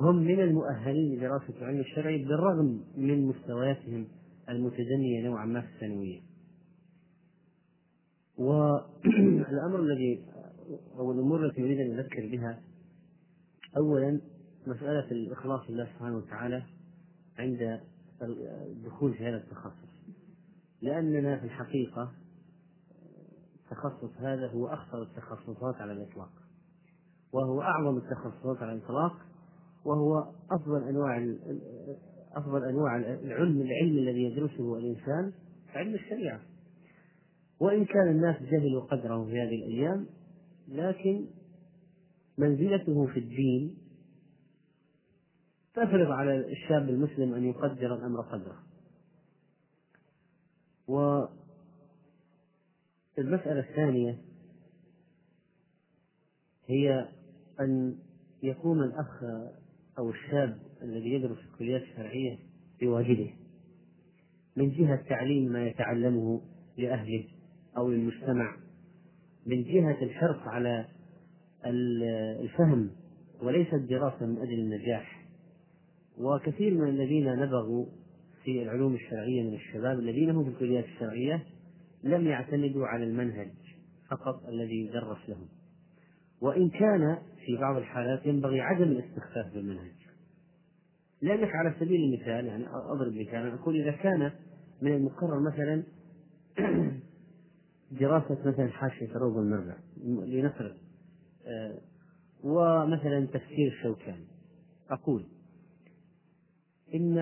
[0.01, 4.07] هم من المؤهلين لدراسة العلم الشرعي بالرغم من مستوياتهم
[4.49, 6.21] المتدنية نوعا ما في الثانوية.
[8.37, 10.25] والأمر الذي
[10.97, 12.61] أو الأمور التي أريد أن أذكر بها
[13.77, 14.21] أولا
[14.67, 16.63] مسألة الإخلاص لله سبحانه وتعالى
[17.37, 17.79] عند
[18.21, 19.89] الدخول في هذا التخصص
[20.81, 22.11] لأننا في الحقيقة
[23.55, 26.31] التخصص هذا هو أخطر التخصصات على الإطلاق
[27.33, 29.15] وهو أعظم التخصصات على الإطلاق
[29.85, 31.35] وهو أفضل أنواع
[32.35, 35.33] أفضل أنواع العلم العلم الذي يدرسه الإنسان
[35.75, 36.41] علم الشريعة.
[37.59, 40.05] وإن كان الناس جهلوا قدره في هذه الأيام
[40.67, 41.25] لكن
[42.37, 43.77] منزلته في الدين
[45.73, 48.63] تفرض على الشاب المسلم أن يقدر الأمر قدره.
[53.17, 54.21] والمسألة الثانية
[56.67, 57.09] هي
[57.59, 57.97] أن
[58.43, 59.23] يقوم الأخ
[59.99, 62.37] أو الشاب الذي يدرس الكليات الشرعية
[62.81, 63.33] بواجبه
[64.55, 66.41] من جهة تعليم ما يتعلمه
[66.77, 67.23] لأهله
[67.77, 68.57] أو للمجتمع
[69.45, 70.85] من جهة الحرص على
[71.65, 72.89] الفهم
[73.41, 75.25] وليس الدراسة من أجل النجاح.
[76.17, 77.85] وكثير من الذين نبغوا
[78.43, 81.43] في العلوم الشرعية من الشباب الذين هم في الكليات الشرعية
[82.03, 83.51] لم يعتمدوا على المنهج
[84.11, 85.47] فقط الذي يدرس لهم.
[86.41, 87.17] وإن كان
[87.49, 89.91] في بعض الحالات ينبغي عدم الاستخفاف بالمنهج.
[91.21, 94.31] لأنك على سبيل المثال يعني أضرب مثالا أقول إذا كان
[94.81, 95.83] من المقرر مثلا
[98.01, 100.73] دراسة مثلا حاشية روض المربع لنفرض
[101.45, 101.77] آه،
[102.43, 104.27] ومثلا تفسير الشوكاني
[104.89, 105.23] أقول
[106.93, 107.17] إن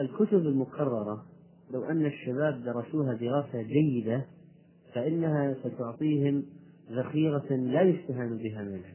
[0.00, 1.26] الكتب المقررة
[1.70, 4.26] لو أن الشباب درسوها دراسة جيدة
[4.94, 6.44] فإنها ستعطيهم
[6.90, 8.93] ذخيرة لا يستهان بها من العلم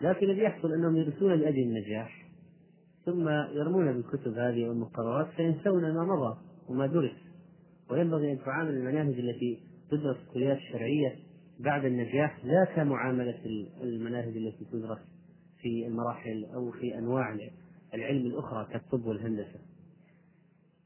[0.00, 2.28] لكن الذي يحصل أنهم يدرسون لأجل النجاح
[3.06, 6.36] ثم يرمون بالكتب هذه والمقررات فينسون ما مضى
[6.68, 7.16] وما درس.
[7.90, 9.58] وينبغي أن تعامل المناهج التي
[9.90, 11.16] تدرس الكليات الشرعية
[11.60, 13.38] بعد النجاح لا كمعاملة
[13.82, 14.98] المناهج التي تدرس
[15.62, 17.36] في المراحل أو في أنواع
[17.94, 19.60] العلم الأخرى كالطب والهندسة.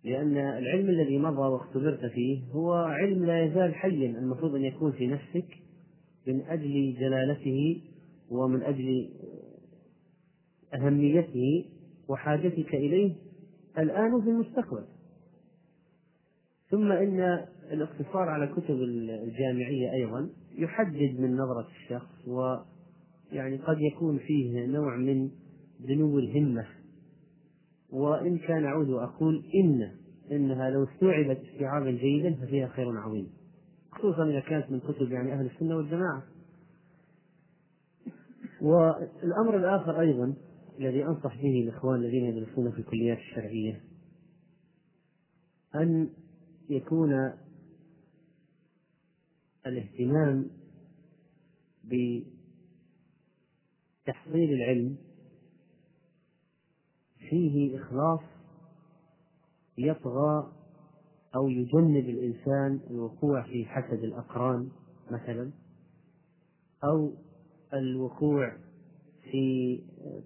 [0.05, 5.07] لأن العلم الذي مضى واختبرت فيه هو علم لا يزال حيا المفروض أن يكون في
[5.07, 5.47] نفسك
[6.27, 7.81] من أجل جلالته
[8.33, 9.09] ومن أجل
[10.75, 11.65] أهميته
[12.09, 13.15] وحاجتك إليه
[13.79, 14.85] الآن وفي المستقبل.
[16.71, 24.67] ثم إن الاقتصار على كتب الجامعية أيضا يحدد من نظرة الشخص ويعني قد يكون فيه
[24.67, 25.31] نوع من
[25.81, 26.67] دنو الهمة.
[27.91, 29.91] وإن كان أعود وأقول إن
[30.33, 33.27] إنها لو استوعبت استيعابا جيدا ففيها خير عظيم
[33.93, 36.23] خصوصا إذا كانت من كتب يعني أهل السنة والجماعة.
[38.63, 40.35] والأمر الآخر أيضا
[40.79, 43.85] الذي أنصح به الإخوان الذين يدرسون في الكليات الشرعية
[45.75, 46.11] أن
[46.71, 47.33] يكون
[49.67, 50.51] الاهتمام
[54.05, 54.97] بتحصيل العلم
[57.31, 58.21] فيه إخلاص
[59.79, 60.53] يطغى
[61.35, 64.69] أو يجنب الإنسان الوقوع في حسد الأقران
[65.11, 65.51] مثلا
[66.85, 67.13] أو
[67.75, 68.53] الوقوع
[69.31, 69.79] في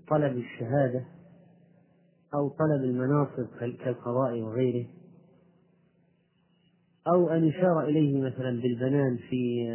[0.08, 1.04] طلب الشهادة
[2.34, 4.86] أو طلب المناصب كالقضاء وغيره
[7.08, 9.68] أو أن يشار إليه مثلا بالبنان في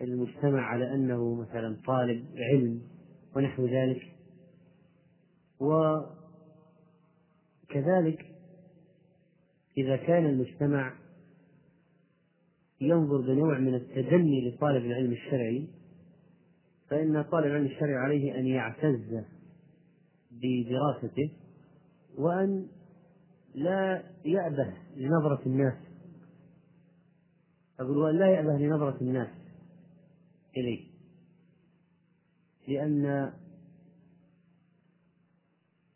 [0.00, 2.82] المجتمع على أنه مثلا طالب علم
[3.36, 4.02] ونحو ذلك.
[7.70, 8.26] وكذلك
[9.78, 10.94] إذا كان المجتمع
[12.80, 15.68] ينظر بنوع من التدني لطالب العلم الشرعي
[16.90, 19.24] فإن طالب العلم الشرعي عليه أن يعتز
[20.30, 21.30] بدراسته
[22.18, 22.68] وأن
[23.54, 25.74] لا يأبه لنظرة الناس.
[27.80, 29.28] أقول وأن لا يأبه لنظرة الناس
[30.56, 30.86] إليه.
[32.68, 33.32] لأن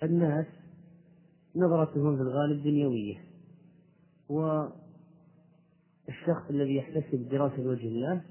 [0.03, 0.47] الناس
[1.57, 3.25] نظرتهم في الغالب دنيوية.
[4.29, 4.81] والشخص
[6.51, 8.25] الذي يحتسب دراسة وجه الله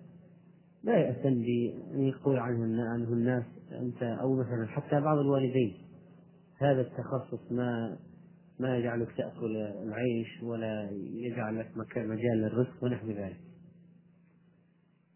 [0.84, 5.78] لا يأتم بأن يقول عنه عنه الناس أنت أو مثلا حتى بعض الوالدين.
[6.58, 7.98] هذا التخصص ما
[8.60, 13.40] ما يجعلك تأكل العيش ولا يجعل لك مجال للرزق ونحو ذلك.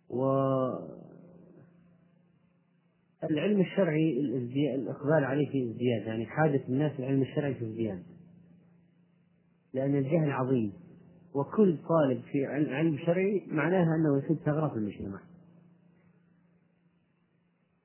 [0.10, 0.24] و
[3.24, 4.20] العلم الشرعي
[4.76, 8.04] الإقبال عليه في ازدياد يعني حاجة الناس للعلم الشرعي في ازدياد.
[9.74, 10.74] لأن الجهل عظيم.
[11.36, 15.20] وكل طالب في علم شرعي معناها أنه يسد ثغرة في المجتمع.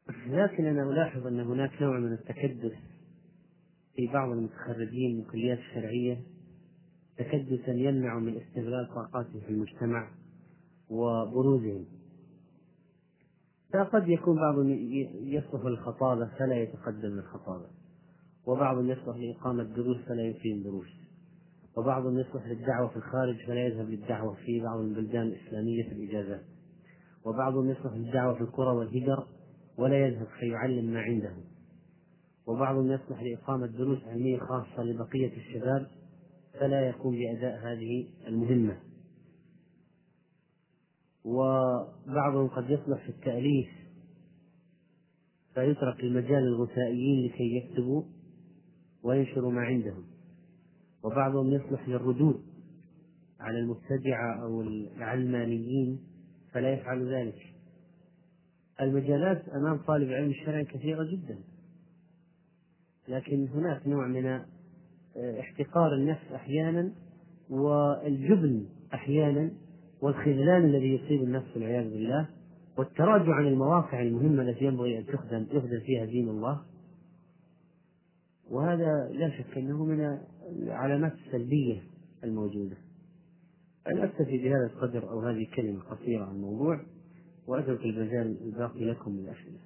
[0.08, 2.76] لكن أنا ألاحظ أن هناك نوع من التكدس
[3.94, 6.20] في بعض المتخرجين من الكليات الشرعية
[7.18, 10.08] تكدسا يمنع من استغلال طاقاتهم في المجتمع
[10.90, 11.84] وبروزهم.
[13.72, 14.70] فقد يكون بعضهم
[15.20, 17.66] يصلح للخطابة فلا يتقدم للخطابة
[18.46, 20.88] وبعضهم يصلح لإقامة دروس فلا يقيم دروس
[21.76, 26.44] وبعضهم يصلح للدعوة في الخارج فلا يذهب للدعوة في بعض البلدان الإسلامية في الإجازات
[27.24, 29.26] وبعضهم يصلح للدعوة في القرى والهجر
[29.78, 31.34] ولا يذهب فيعلم ما عنده.
[32.46, 35.86] وبعضهم يصلح لإقامة دروس علمية خاصة لبقية الشباب
[36.60, 38.78] فلا يقوم بأداء هذه المهمة.
[41.24, 43.68] وبعضهم قد يصلح في التأليف
[45.54, 48.02] فيترك المجال الغثائيين لكي يكتبوا
[49.02, 50.04] وينشروا ما عندهم.
[51.04, 52.42] وبعضهم يصلح للردود
[53.40, 56.00] على المبتدعة أو العلمانيين
[56.52, 57.47] فلا يفعل ذلك.
[58.80, 61.38] المجالات أمام طالب العلم الشرعي كثيرة جدا.
[63.08, 64.40] لكن هناك نوع من
[65.16, 66.92] احتقار النفس أحيانا
[67.50, 69.50] والجبن أحيانا
[70.00, 72.28] والخذلان الذي يصيب النفس والعياذ بالله
[72.78, 76.62] والتراجع عن المواقع المهمة التي ينبغي أن تخدم يخدم فيها دين الله.
[78.50, 80.18] وهذا لا شك أنه من
[80.52, 81.82] العلامات السلبية
[82.24, 82.76] الموجودة.
[83.86, 86.80] أنا أكتفي بهذا القدر أو هذه الكلمة قصيرة عن الموضوع.
[87.48, 89.58] وأترك المجال الباقي لكم للأسئلة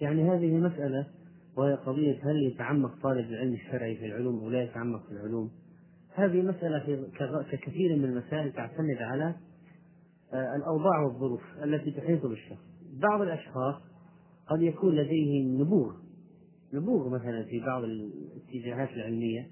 [0.00, 1.06] يعني هذه مسألة
[1.56, 5.50] وهي قضية هل يتعمق طالب العلم الشرعي في العلوم أو لا يتعمق في العلوم؟
[6.14, 7.08] هذه مسألة
[7.52, 9.34] ككثير من المسائل تعتمد على
[10.32, 12.62] آه، الأوضاع والظروف التي تحيط بالشخص.
[13.02, 13.74] بعض الأشخاص
[14.50, 15.92] قد يكون لديه نبوغ
[16.74, 19.46] نبوغ مثلا في بعض الاتجاهات العلمية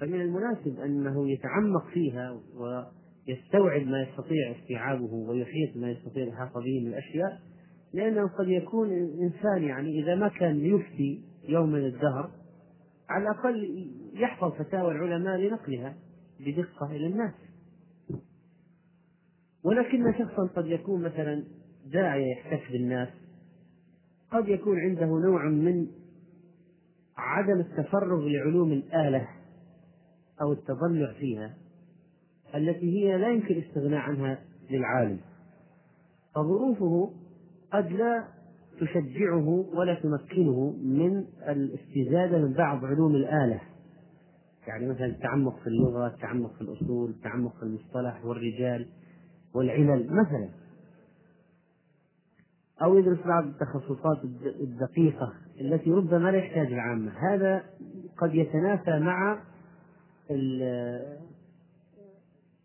[0.00, 6.88] فمن المناسب أنه يتعمق فيها ويستوعب ما يستطيع استيعابه ويحيط ما يستطيع الإحاطة به من
[6.88, 7.40] الأشياء
[7.92, 12.30] لأنه قد يكون إنسان يعني إذا ما كان يفتي يوم من الدهر
[13.08, 15.94] على الأقل يحفظ فتاوى العلماء لنقلها
[16.40, 17.34] بدقة إلى الناس.
[19.64, 21.44] ولكن شخصا قد يكون مثلا
[21.92, 23.08] داعية يحتك بالناس
[24.32, 25.86] قد يكون عنده نوع من
[27.16, 29.28] عدم التفرغ لعلوم الآلة
[30.40, 31.54] أو التضلع فيها
[32.54, 34.38] التي هي لا يمكن الاستغناء عنها
[34.70, 35.20] للعالم.
[36.34, 37.12] فظروفه
[37.72, 38.24] قد لا
[38.80, 43.60] تشجعه ولا تمكنه من الاستزادة من بعض علوم الآلة.
[44.66, 48.86] يعني مثلا التعمق في اللغة التعمق في الأصول التعمق في المصطلح والرجال
[49.54, 50.48] والعلل مثلا.
[52.82, 54.24] أو يدرس بعض التخصصات
[54.60, 57.12] الدقيقة التي ربما لا يحتاج العامة.
[57.12, 57.62] هذا
[58.18, 59.42] قد يتنافى مع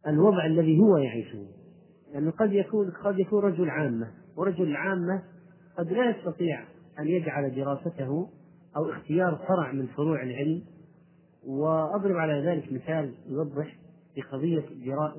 [0.08, 1.46] الوضع الذي هو يعيشه.
[2.14, 4.23] لأنه قد يكون قد يكون رجل عامة.
[4.38, 5.24] ورجل العامة
[5.78, 6.64] قد لا يستطيع
[7.00, 8.30] أن يجعل دراسته
[8.78, 10.64] أو اختيار فرع من فروع العلم
[11.48, 13.78] وأضرب على ذلك مثال يوضح
[14.16, 14.66] في قضية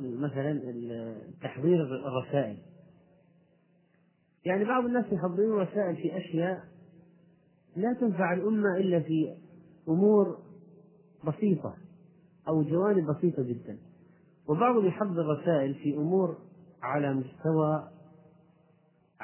[0.01, 0.61] مثلا
[1.43, 2.57] تحضير الرسائل.
[4.45, 6.65] يعني بعض الناس يحضرون رسائل في أشياء
[7.77, 9.37] لا تنفع الأمة إلا في
[9.89, 10.39] أمور
[11.27, 11.75] بسيطة
[12.49, 13.79] أو جوانب بسيطة جدا.
[14.49, 16.39] وبعضهم يحضر رسائل في أمور
[16.83, 17.89] على مستوى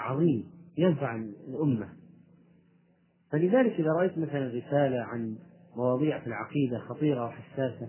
[0.00, 1.16] عظيم ينفع
[1.48, 1.88] الأمة.
[3.32, 5.36] فلذلك إذا رأيت مثلا رسالة عن
[5.76, 7.88] مواضيع في العقيدة خطيرة وحساسة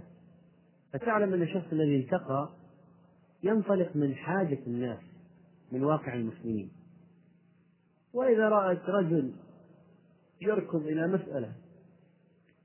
[0.93, 2.49] فتعلم أن الشخص الذي التقى
[3.43, 4.99] ينطلق من حاجة الناس
[5.71, 6.71] من واقع المسلمين.
[8.13, 9.33] وإذا رأت رجل
[10.41, 11.53] يركض إلى مسألة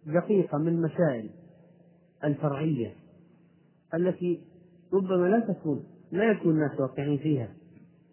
[0.07, 1.31] دقيقة من مسائل
[2.25, 2.95] الفرعية
[3.95, 4.41] التي
[4.93, 7.55] ربما لا تكون لا يكون الناس واقعين فيها.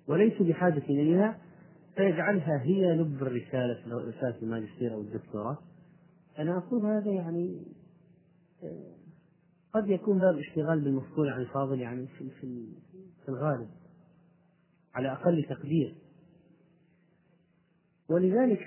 [0.08, 1.38] وليسوا بحاجة إليها
[1.96, 5.58] فيجعلها هي لب الرسالة رسالة الماجستير أو الدكتوراه.
[6.40, 7.62] أنا أقول هذا يعني
[8.64, 8.94] آه،
[9.74, 12.30] قد يكون باب اشتغال بالمفصول عن الفاضل يعني في
[13.26, 13.70] في الغالب
[14.96, 15.96] على أقل تقدير.
[18.10, 18.62] ولذلك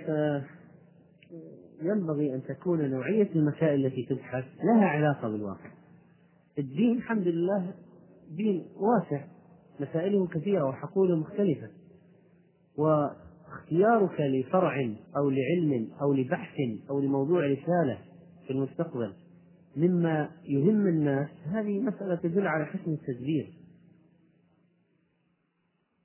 [1.83, 5.71] ينبغي أن تكون نوعية المسائل التي تبحث لها علاقة بالواقع.
[6.59, 7.75] الدين الحمد لله
[8.31, 9.36] دين واسع.
[9.81, 11.69] مسائله كثيرة وحقوله مختلفة.
[12.77, 16.57] واختيارك لفرع أو لعلم أو لبحث
[16.91, 17.99] أو لموضوع رسالة
[18.47, 19.13] في المستقبل
[19.77, 23.53] مما يهم الناس هذه مسألة تدل على حسن التدبير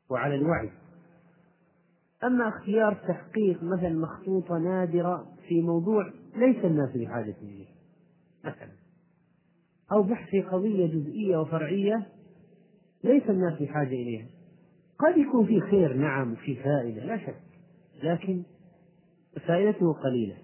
[0.09, 0.69] وعلى الوعي.
[2.23, 7.67] أما اختيار تحقيق مثلا مخطوطة نادرة في موضوع ليس الناس بحاجة إليه
[8.39, 8.71] مثلا
[9.91, 12.07] أو بحث قضية جزئية وفرعية
[13.03, 14.25] ليس الناس بحاجة إليها.
[14.99, 17.41] قد يكون في خير نعم وفي فائدة لا شك.
[18.03, 18.43] لكن
[19.47, 20.37] فائدته قليلة.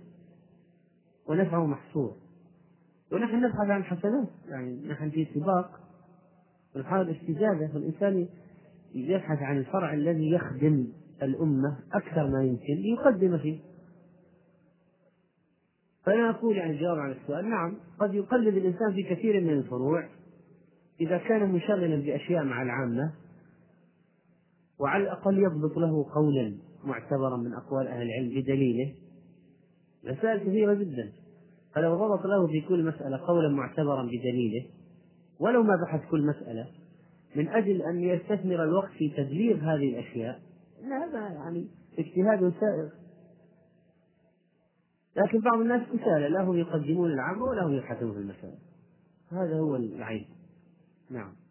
[1.28, 2.16] ونفعه محصور.
[3.12, 4.28] ونحن نبحث عن حسنات.
[4.50, 5.80] يعني نحن في سباق.
[6.76, 8.28] ونحاول استجابة فالإنسان
[8.96, 10.88] يبحث عن الفرع الذي يخدم
[11.24, 13.60] الأمة أكثر ما يمكن ليقدم فيه.
[16.06, 20.10] فأنا أقول يعني الجواب على السؤال نعم قد يقلد الإنسان في كثير من الفروع.
[21.02, 23.14] إذا كان مشغلا بأشياء مع العامة
[24.80, 28.94] وعلى الأقل يضبط له قولا معتبرا من أقوال أهل العلم بدليله
[30.04, 31.12] مسائل كثيرة جدا.
[31.76, 34.66] فلو ضبط له في كل مسألة قولا معتبرا بدليله
[35.40, 36.68] ولو ما بحث كل مسألة
[37.36, 40.40] من أجل أن يستثمر الوقت في تبليغ هذه الأشياء
[40.84, 41.68] هذا يعني
[42.00, 42.90] اجتهاد سائغ.
[45.16, 48.58] لكن بعض الناس كسالى لا هم يقدمون العامة ولا هم يبحثون في المسائل.
[49.32, 50.26] هذا هو العيب.
[51.10, 51.47] نعم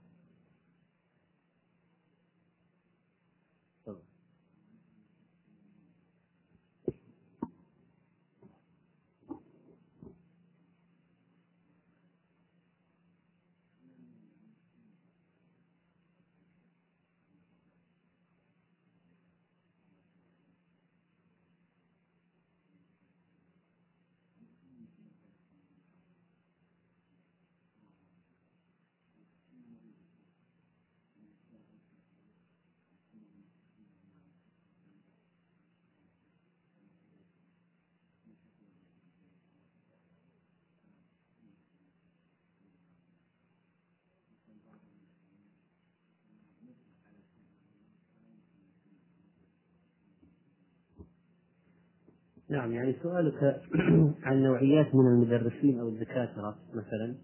[52.49, 53.62] نعم يعني سؤالك
[54.26, 57.14] عن نوعيات من المدرسين أو الدكاترة مثلا.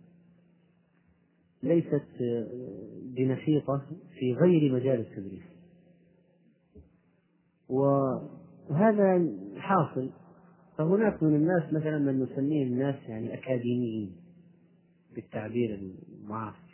[1.62, 2.06] ليست
[3.02, 3.82] بنشيطة
[4.18, 5.42] في غير مجال التدريس.
[7.68, 10.10] وهذا حاصل.
[10.78, 14.16] فهناك من الناس مثلا من نسميه الناس يعني أكاديميين
[15.14, 15.78] بالتعبير
[16.22, 16.72] المعاصر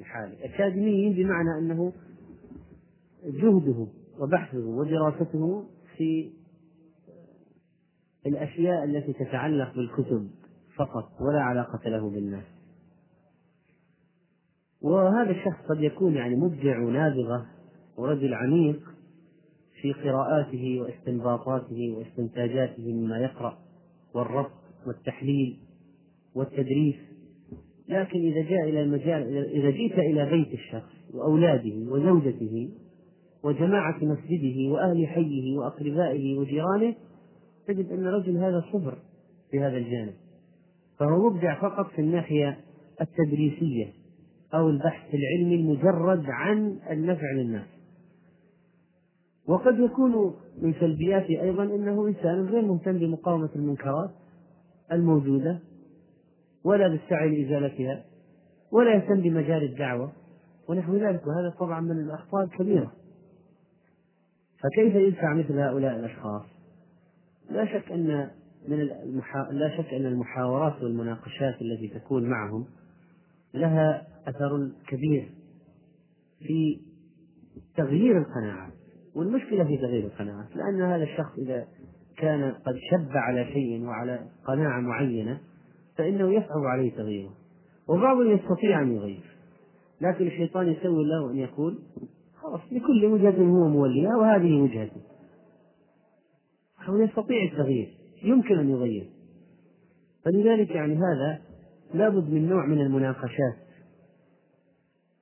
[0.00, 1.92] الحالي أكاديميين بمعنى أنه
[3.24, 3.86] جهده
[4.18, 5.64] وبحثه ودراسته
[5.96, 6.32] في
[8.26, 10.30] الأشياء التي تتعلق بالكتب
[10.76, 12.44] فقط ولا علاقة له بالناس.
[14.82, 17.46] وهذا الشخص قد يكون يعني مبدع ونابغة
[17.98, 18.80] ورجل عميق
[19.82, 23.58] في قراءاته واستنباطاته واستنتاجاته مما يقرأ
[24.14, 24.52] والربط
[24.86, 25.58] والتحليل
[26.34, 26.96] والتدريس.
[27.88, 32.70] لكن إذا جاء إلى المجال إذا جئت إلى بيت الشخص وأولاده وزوجته
[33.44, 36.94] وجماعة مسجده وأهل حيه وأقربائه وجيرانه
[37.66, 38.98] تجد أن الرجل هذا صبر
[39.50, 40.14] في هذا الجانب.
[40.98, 42.60] فهو مبدع فقط في الناحية
[43.00, 43.92] التدريسية
[44.54, 47.66] أو البحث العلمي المجرد عن النفع للناس.
[49.48, 54.10] وقد يكون من سلبياته أيضا أنه إنسان غير مهتم بمقاومة المنكرات
[54.92, 55.58] الموجودة
[56.64, 58.04] ولا بالسعي لإزالتها
[58.72, 60.12] ولا يهتم بمجال الدعوة
[60.68, 61.26] ونحو ذلك.
[61.26, 62.92] وهذا طبعا من الأخطاء الكبيرة.
[64.58, 66.55] فكيف يدفع مثل هؤلاء الأشخاص؟
[67.50, 68.30] لا شك أن
[68.68, 69.48] من المحا...
[69.52, 72.66] لا شك أن المحاورات والمناقشات التي تكون معهم
[73.54, 75.28] لها أثر كبير
[76.38, 76.80] في
[77.76, 78.72] تغيير القناعات.
[79.14, 81.66] والمشكلة في تغيير القناعات لأن هذا الشخص إذا
[82.16, 85.40] كان قد شب على شيء وعلى قناعة معينة
[85.96, 87.34] فإنه يصعب عليه تغييره.
[87.88, 89.36] وبعضهم يستطيع أن يغير
[90.00, 91.78] لكن الشيطان يسوي له أن يقول
[92.34, 95.00] خلاص لكل وجهة هو موليها وهذه وجهته.
[96.86, 99.10] هو يستطيع التغيير يمكن أن يغير.
[100.24, 101.40] فلذلك يعني هذا
[101.94, 103.56] لابد من نوع من المناقشات.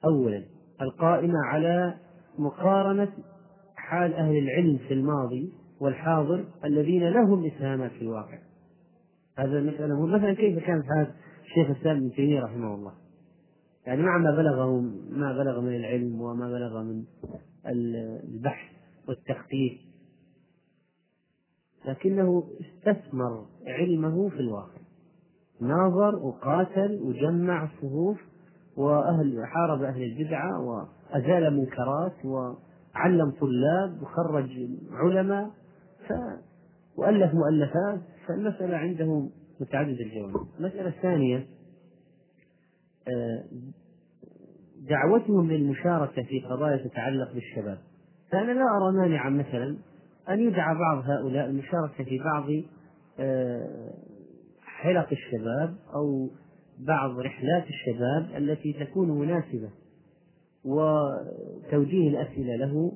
[0.05, 0.43] أولا
[0.81, 1.95] القائمة على
[2.39, 3.13] مقارنة
[3.77, 8.39] حال أهل العلم في الماضي والحاضر الذين لهم إسهامات في الواقع.
[9.39, 12.93] هذا المسألة مثلا كيف كانت حالة الشيخ الإسلام ابن تيمية رحمه الله؟
[13.87, 17.05] يعني مع ما بلغه ما بلغ من العلم وما بلغ من
[17.67, 18.71] البحث
[19.09, 19.79] والتحقيق
[21.87, 24.81] لكنه استثمر علمه في الواقع.
[25.61, 28.21] ناظر وقاتل وجمع الصفوف
[28.77, 34.51] وأهل حارب أهل البدعة وأزال منكرات وعلم طلاب وخرج
[34.93, 35.51] علماء
[36.09, 36.13] ف...
[36.97, 39.29] وألف مؤلفات فالمسألة عنده
[39.61, 40.37] متعدد الجوانب.
[40.61, 41.47] المسألة الثانية
[43.09, 43.45] آه،
[44.89, 47.79] دعوتهم للمشاركة في قضايا تتعلق بالشباب.
[48.31, 49.77] فأنا لا أرى مانعا مثلا
[50.29, 52.45] أن يدعى بعض هؤلاء المشاركة في بعض
[53.19, 53.95] آه،
[54.63, 56.31] حلق الشباب أو
[56.79, 59.71] بعض رحلات الشباب التي تكون مناسبة
[60.65, 62.93] وتوجيه الأسئلة له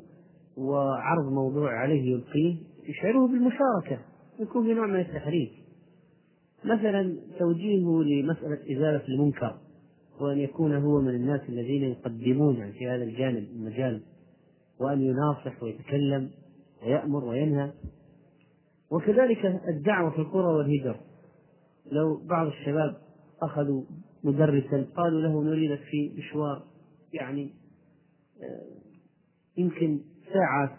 [0.57, 2.57] وعرض موضوع عليه يلقيه
[2.89, 3.99] يشعره بالمشاركة
[4.41, 5.53] يكون في نوع من التحريك.
[6.64, 9.59] مثلا توجيهه لمسألة إزالة المنكر
[10.20, 14.03] وأن يكون هو من الناس الذين يقدمون في هذا الجانب المجال
[14.81, 16.31] وأن يناصح ويتكلم.
[16.83, 17.72] ويأمر وينهى.
[18.91, 21.01] وكذلك الدعوة في القرى والهجر.
[21.93, 22.97] لو بعض الشباب
[23.43, 23.83] أخذوا
[24.24, 26.62] مدرسا قالوا له نريدك في مشوار
[27.12, 27.55] يعني
[28.43, 30.01] آه، يمكن
[30.33, 30.79] ساعة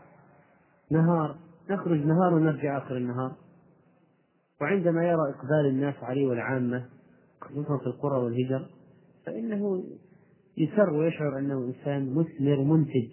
[0.91, 1.36] نهار
[1.70, 3.36] نخرج نهار ونرجع آخر النهار.
[4.62, 6.86] وعندما يرى إقبال الناس عليه والعامة
[7.41, 8.70] خصوصا في القرى والهجر
[9.26, 9.84] فإنه
[10.58, 13.10] يسر ويشعر أنه إنسان مثمر منتج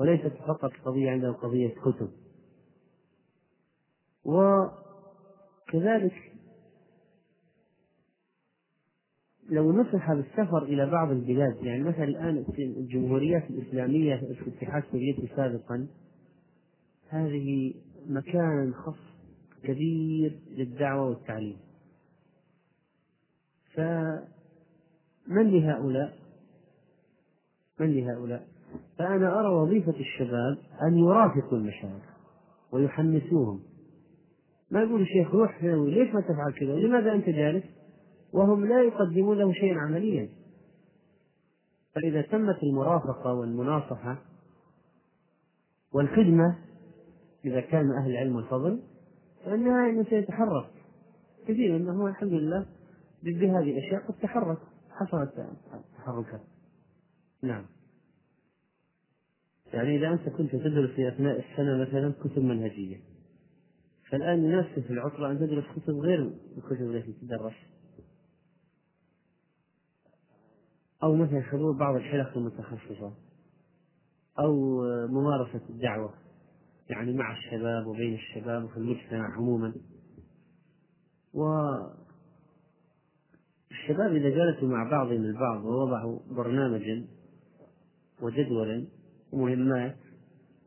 [0.00, 2.10] وليست فقط قضية عنده قضية كتب.
[4.24, 6.12] وكذلك
[9.50, 15.88] لو نصح بالسفر إلى بعض البلاد يعني مثلا الآن الجمهوريات الإسلامية في الاتحاد السوفيتي سابقا
[17.08, 17.74] هذه
[18.06, 18.94] مكان خاص
[19.62, 21.58] كبير للدعوة والتعليم.
[23.74, 26.18] فمن لهؤلاء؟
[27.80, 28.48] من لهؤلاء؟
[28.98, 32.04] فأنا أرى وظيفة الشباب أن يرافقوا المشايخ
[32.72, 33.60] ويحمسوهم.
[34.70, 37.64] ما يقول الشيخ روح ليش ما تفعل كذا؟ لماذا أنت جالس؟
[38.32, 40.28] وهم لا يقدمون له شيئا عمليا.
[41.94, 44.18] فإذا تمت المرافقة والمناصحة
[45.92, 46.58] والخدمة
[47.44, 48.80] إذا كان أهل العلم والفضل
[49.44, 50.70] فإنها إنه سيتحرك.
[51.48, 52.66] كثير أنه الحمد لله
[53.22, 54.58] بهذه الأشياء قد تحرك.
[54.90, 55.46] حصلت
[55.98, 56.40] تحركات.
[57.42, 57.64] نعم.
[59.72, 63.00] يعني إذا أنت كنت تدرس في أثناء السنة مثلا كتب منهجية.
[64.10, 67.54] فالآن يناسب في العطلة أن تدرس كتب غير الكتب التي تدرس.
[71.02, 73.14] أو مثلا حضور بعض الحلق المتخصصة.
[74.38, 76.14] أو ممارسة الدعوة.
[76.90, 79.74] يعني مع الشباب وبين الشباب وفي المجتمع عموما.
[81.34, 81.94] والشباب
[84.14, 87.06] إذا جلسوا مع بعضهم البعض ووضعوا برنامجا
[88.22, 88.86] وجدولا
[89.32, 89.96] ومهمات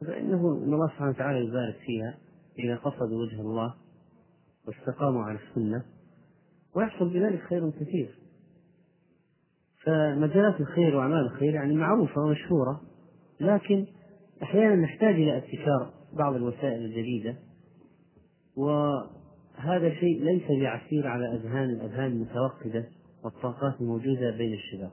[0.01, 2.17] فإنه إن الله سبحانه وتعالى يبارك فيها
[2.59, 3.73] إذا قصدوا وجه الله
[4.67, 5.83] واستقاموا على السنة
[6.75, 8.19] ويحصل بذلك خير كثير.
[9.85, 12.81] فمجالات الخير وأعمال الخير يعني معروفة ومشهورة
[13.39, 13.85] لكن
[14.43, 17.35] أحيانا نحتاج إلى ابتكار بعض الوسائل الجديدة
[18.57, 22.85] وهذا شيء ليس بعسير على أذهان الأذهان المتوقدة
[23.23, 24.91] والطاقات الموجودة بين الشباب.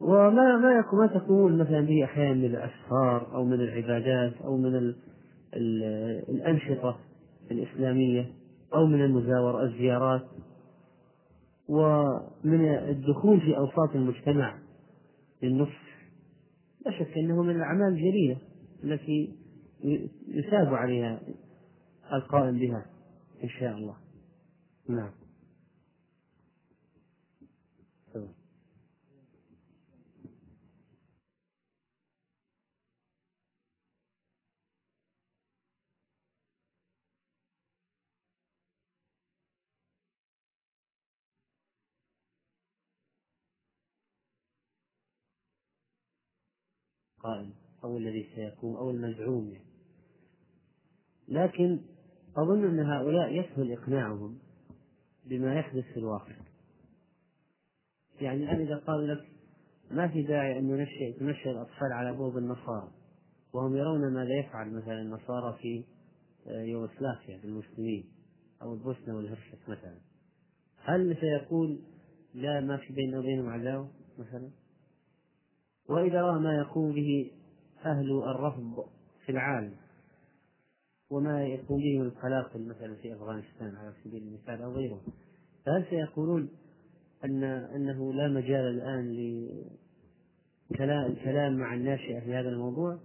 [0.00, 4.96] وما ما ما تكون مثلا به أحيانا من الأسفار أو من العبادات أو من ال
[5.54, 5.82] ال
[6.28, 6.98] الأنشطة
[7.50, 8.32] الإسلامية
[8.74, 10.22] أو من المزاور الزيارات.
[11.68, 14.58] ومن الدخول في أوساط المجتمع
[15.42, 15.84] للنصح
[16.86, 18.36] لا شك أنه من الأعمال الجليلة
[18.84, 19.34] التي
[20.28, 21.20] يثاب عليها
[22.12, 22.86] القائم بها
[23.44, 23.96] إن شاء الله.
[24.88, 25.10] نعم.
[47.24, 47.50] قائم
[47.84, 49.64] أو الذي سيكون أو المزعوم يعني.
[51.28, 51.80] لكن
[52.36, 54.38] أظن أن هؤلاء يسهل إقناعهم
[55.26, 56.34] بما يحدث في الواقع.
[58.20, 59.28] يعني الآن إذا قالوا لك
[59.90, 62.90] ما في داعي أن ننشئ تنشئ الأطفال على أبواب النصارى
[63.52, 65.84] وهم يرون ماذا يفعل مثلا النصارى في
[66.46, 68.04] آه، يوغوسلافيا بالمسلمين
[68.62, 69.98] أو البوسنة والهرسك مثلا.
[70.78, 71.80] هل سيقول
[72.34, 74.50] لا ما في بيننا وبينهم عداوة مثلا؟
[75.88, 77.30] وإذا رأى ما يقوم به
[77.84, 78.84] أهل الرفض
[79.26, 79.74] في العالم
[81.10, 85.00] وما يقوم به القلاقل مثلا في أفغانستان على سبيل المثال أو غيره
[85.66, 86.48] فهل سيقولون
[87.24, 89.12] أن أنه لا مجال الآن
[90.70, 92.98] لكلام مع الناشئة في هذا الموضوع؟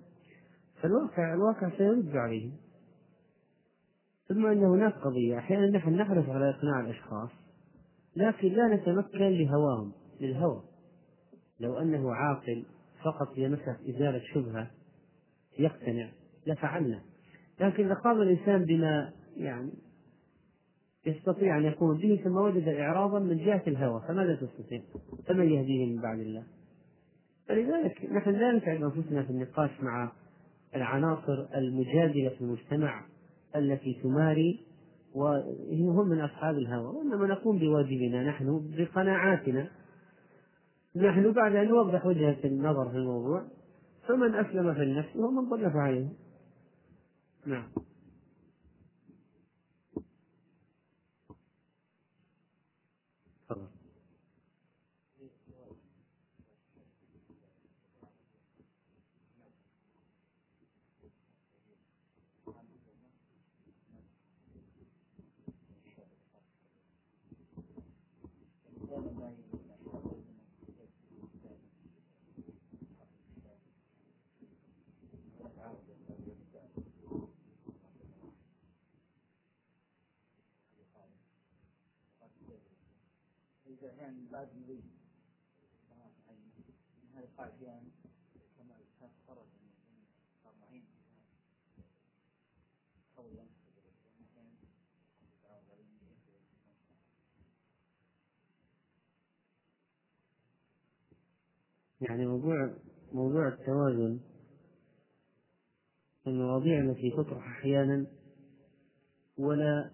[0.82, 2.52] فالواقع الواقع سيرد عليه.
[4.28, 7.30] ثم أن هناك قضية أحيانا نحن نحرص على إقناع الأشخاص
[8.16, 10.64] لكن لا نتمكن لهواهم للهوى.
[11.60, 12.64] لو أنه عاقل
[13.04, 14.72] فقط لمسألة إزالة شبهة
[15.60, 16.10] يقتنع
[16.48, 17.02] لفعلنا
[17.60, 19.72] لكن إذا قام الإنسان بما يعني
[21.06, 24.82] يستطيع أن يقوم به ثم وجد إعراضا من جهة الهوى فماذا تستطيع؟
[25.28, 26.44] فمن يهديه من بعد الله؟
[27.48, 30.12] فلذلك نحن لا نتعب أنفسنا في النقاش مع
[30.76, 33.06] العناصر المجادلة في المجتمع
[33.56, 34.66] التي تماري
[35.16, 39.68] وهم من أصحاب الهوى وإنما نقوم بواجبنا نحن بقناعاتنا
[40.96, 43.48] نحن بعد أن نوضح وجهة النظر في الموضوع
[44.08, 46.10] فمن أسلم في النفس ومن ضل فعليه
[47.46, 47.70] نعم
[53.50, 53.80] تفضل
[83.82, 84.84] كان بعد مريض
[87.16, 87.82] هذا قال فيها
[88.58, 88.76] كما
[89.28, 89.70] خرج من
[90.46, 90.86] الطمعين
[102.02, 102.26] يعني.
[102.26, 102.76] موضوع
[103.12, 104.20] موضوع التوازن
[106.28, 108.08] المواضيع التي تطرح أحيانا
[109.38, 109.92] ولا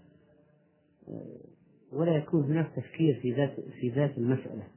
[1.94, 4.68] ولا يكون هناك تفكير في ذات في ذات المسألة.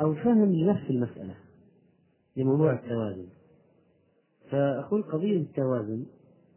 [0.00, 1.34] أو فهم لنفس المسألة
[2.36, 3.28] لموضوع التوازن.
[4.50, 6.06] فأقول قضية التوازن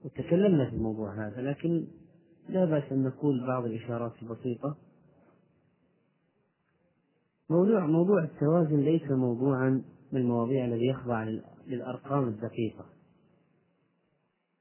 [0.05, 1.87] وتكلمنا في الموضوع هذا لكن
[2.49, 4.77] لا بأس أن نقول بعض الإشارات البسيطة.
[7.49, 11.23] موضوع موضوع التوازن ليس موضوعا من المواضيع الذي يخضع
[11.67, 12.85] للأرقام الدقيقة.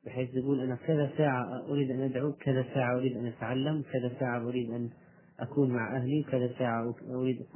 [0.06, 4.48] بحيث يقول أنا كذا ساعة أريد أن أدعو كذا ساعة أريد أن أتعلم كذا ساعة
[4.48, 4.90] أريد أن
[5.40, 7.46] أكون مع أهلي كذا ساعة أريد.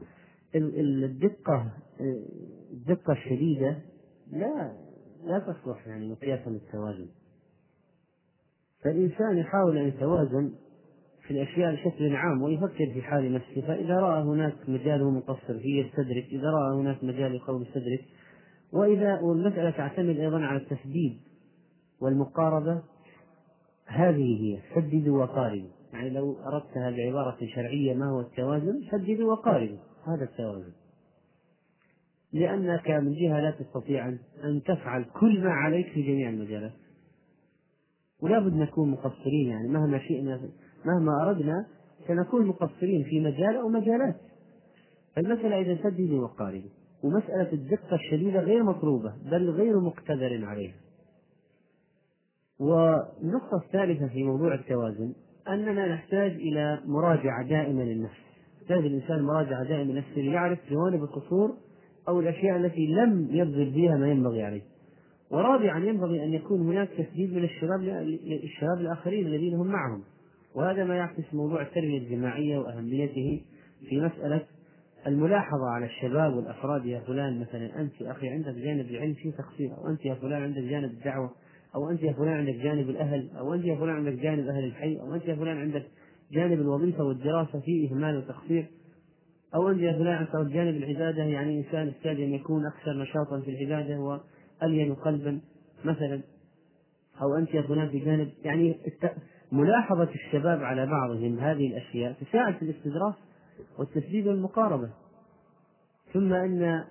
[0.54, 1.72] الدقة
[2.72, 3.78] الدقة الشديدة
[4.32, 4.72] لا
[5.24, 7.08] لا تصلح يعني مقياسا للتوازن
[8.84, 10.52] فالإنسان يحاول أن يتوازن
[11.26, 13.60] في الأشياء بشكل عام ويفكر في حال نفسه.
[13.60, 16.24] فإذا رأى هناك مجال هو مقصر فيه يستدرك.
[16.32, 18.04] إذا رأى هناك مجال يقوم يستدرك
[18.72, 21.20] وإذا والمسألة تعتمد أيضا على التسديد.
[22.00, 22.82] والمقاربة
[23.86, 25.68] هذه هي سددوا وقاربوا.
[25.92, 29.78] يعني لو أردتها بعبارة شرعية ما هو التوازن سددوا وقاربوا.
[30.06, 30.72] هذا التوازن.
[32.32, 34.08] لأنك من جهة لا تستطيع
[34.44, 36.72] أن تفعل كل ما عليك في جميع المجالات.
[38.22, 40.40] ولا بد نكون مقصرين يعني مهما شئنا
[40.84, 41.66] مهما أردنا
[42.08, 44.16] سنكون مقصرين في مجال أو مجالات.
[45.14, 46.70] فالمسألة إذا سددوا وقاربوا.
[47.04, 50.85] ومسألة الدقة الشديدة غير مطلوبة بل غير مقتدر عليها.
[52.60, 55.12] والنقطة الثالثة في موضوع التوازن
[55.48, 58.26] أننا نحتاج إلى مراجعة دائمة للنفس.
[58.62, 61.56] يحتاج الإنسان مراجعة دائمة لنفسه ليعرف جوانب القصور
[62.08, 64.62] أو الأشياء التي لم يبذل فيها ما ينبغي عليه.
[65.30, 70.02] ورابعا ينبغي أن يكون هناك تسديد من الشباب للشباب الآخرين الذين هم معهم.
[70.54, 73.42] وهذا ما يعكس موضوع التربية الجماعية وأهميته
[73.88, 74.42] في مسألة
[75.06, 76.86] الملاحظة على الشباب والأفراد.
[76.86, 80.42] يا فلان مثلا أنت يا أخي عندك جانب العلم فيه تقصير أو أنت يا فلان
[80.42, 81.30] عندك جانب الدعوة
[81.74, 85.00] أو أنت يا فلان عندك جانب الأهل أو أنت يا فلان عندك جانب أهل الحي
[85.00, 85.86] أو أنت يا فلان عندك
[86.32, 88.66] جانب الوظيفة والدراسة فيه إهمال وتقصير.
[89.54, 93.50] أو أنت يا فلان عندك جانب العبادة يعني إنسان يحتاج أن يكون أكثر نشاطا في
[93.50, 95.40] العبادة وألين قلبا
[95.84, 96.20] مثلا.
[97.22, 98.76] أو أنت يا فلان في جانب يعني
[99.52, 103.14] ملاحظة الشباب على بعضهم هذه الأشياء تساعد في الاستدراك
[103.78, 104.90] والتسديد والمقاربة.
[106.12, 106.84] ثم أن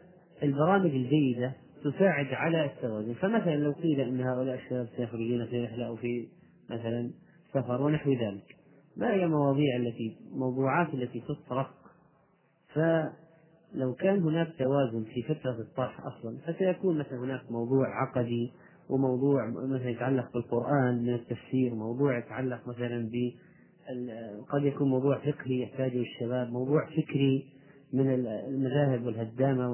[0.44, 1.54] البرامج الجيدة
[1.92, 3.14] تساعد على التوازن.
[3.14, 6.28] فمثلا لو قيل أن هؤلاء الشباب سيخرجون في رحلة أو في
[6.70, 7.12] مثلا
[7.54, 8.56] سفر ونحو ذلك
[8.98, 11.74] ما هي المواضيع التي موضوعات التي تطرق؟
[12.74, 18.52] فلو كان هناك توازن في فترة الطرح أصلا فسيكون مثلا هناك موضوع عقدي
[18.90, 23.32] وموضوع مثلا يتعلق بالقرآن من التفسير موضوع يتعلق مثلا ب
[24.50, 27.46] قد يكون موضوع فقهي يحتاجه الشباب موضوع فكري
[27.96, 29.70] من المذاهب والهدامة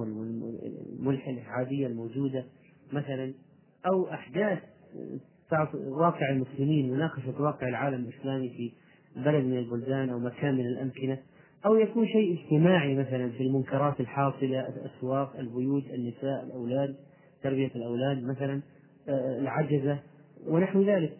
[0.99, 2.45] والملحدية الموجودة
[2.93, 3.33] مثلا
[3.85, 4.59] أو أحداث
[5.73, 8.71] واقع المسلمين مناقشة واقع العالم الإسلامي في
[9.15, 11.17] بلد من البلدان أو مكان من الأمكنة
[11.65, 16.95] أو يكون شيء اجتماعي مثلا في المنكرات الحاصلة الأسواق البيوت النساء الأولاد
[17.43, 18.61] تربية الأولاد مثلا
[19.09, 19.99] آه، العجزة
[20.47, 21.17] ونحو ذلك.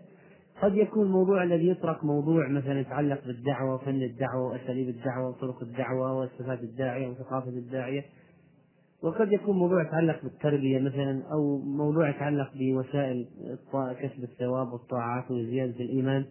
[0.62, 6.20] قد يكون الموضوع الذي يطرق موضوع مثلا يتعلق بالدعوة وفن الدعوة وأساليب الدعوة وطرق الدعوة
[6.20, 8.05] وصفات الداعية وثقافة الداعية.
[9.03, 13.28] وقد يكون موضوع يتعلق بالتربية مثلا أو موضوع يتعلق بوسائل
[13.74, 16.26] كسب الثواب والطاعات وزيادة الإيمان.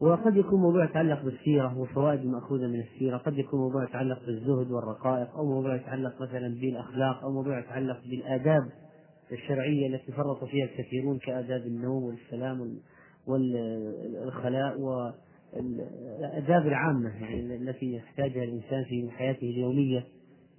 [0.00, 3.16] وقد يكون موضوع يتعلق بالسيرة والفوائد المأخوذة من السيرة.
[3.16, 8.83] قد يكون موضوع يتعلق بالزهد والرقائق أو موضوع يتعلق مثلا بالأخلاق أو موضوع يتعلق بالآداب.
[9.32, 12.78] الشرعية التي فرط فيها الكثيرون كآداب النوم والسلام
[13.26, 20.06] والخلاء والآداب العامة يعني التي يحتاجها الإنسان في حياته اليومية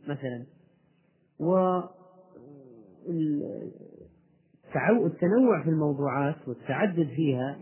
[0.08, 0.46] مثلا.
[1.40, 1.80] و
[5.06, 7.60] التنوع في الموضوعات والتعدد فيها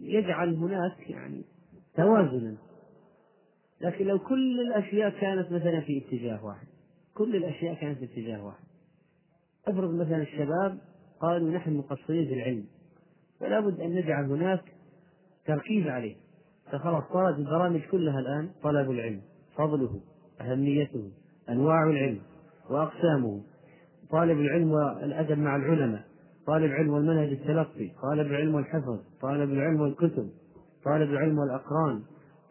[0.00, 1.42] يجعل هناك يعني
[1.96, 2.56] توازنا.
[3.80, 6.66] لكن لو كل الأشياء كانت مثلا في اتجاه واحد
[7.14, 8.69] كل الأشياء كانت في اتجاه واحد
[9.68, 10.78] أفرض مثلا الشباب
[11.20, 12.64] قالوا نحن مقصرين في العلم
[13.40, 14.62] فلا بد أن نجعل هناك
[15.46, 16.16] تركيز عليه.
[16.72, 19.20] فخلاص صارت البرامج كلها الآن طلب العلم
[19.56, 20.00] فضله
[20.40, 21.10] أهميته
[21.48, 22.20] أنواع العلم
[22.70, 23.40] وأقسامه.
[24.10, 26.02] طالب العلم والأدب مع العلماء
[26.46, 30.30] طالب العلم والمنهج التلقي طالب العلم والحفظ طالب العلم والكتب
[30.84, 32.02] طالب العلم والأقران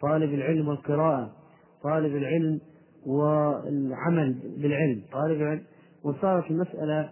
[0.01, 1.31] طالب العلم والقراءة
[1.83, 2.59] طالب العلم
[3.05, 5.63] والعمل بالعلم طالب العلم
[6.03, 7.09] وصارت المسألة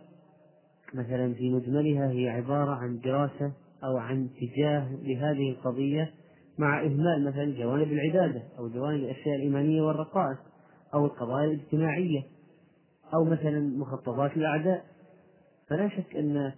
[0.94, 6.12] مثلا في مجملها هي عبارة عن دراسة أو عن اتجاه لهذه القضية
[6.58, 10.38] مع إهمال مثلا جوانب العبادة أو جوانب الأشياء الإيمانية والرقائق
[10.94, 12.24] أو القضايا الاجتماعية
[13.14, 14.86] أو مثلا مخططات الأعداء.
[15.70, 16.52] فلا شك أن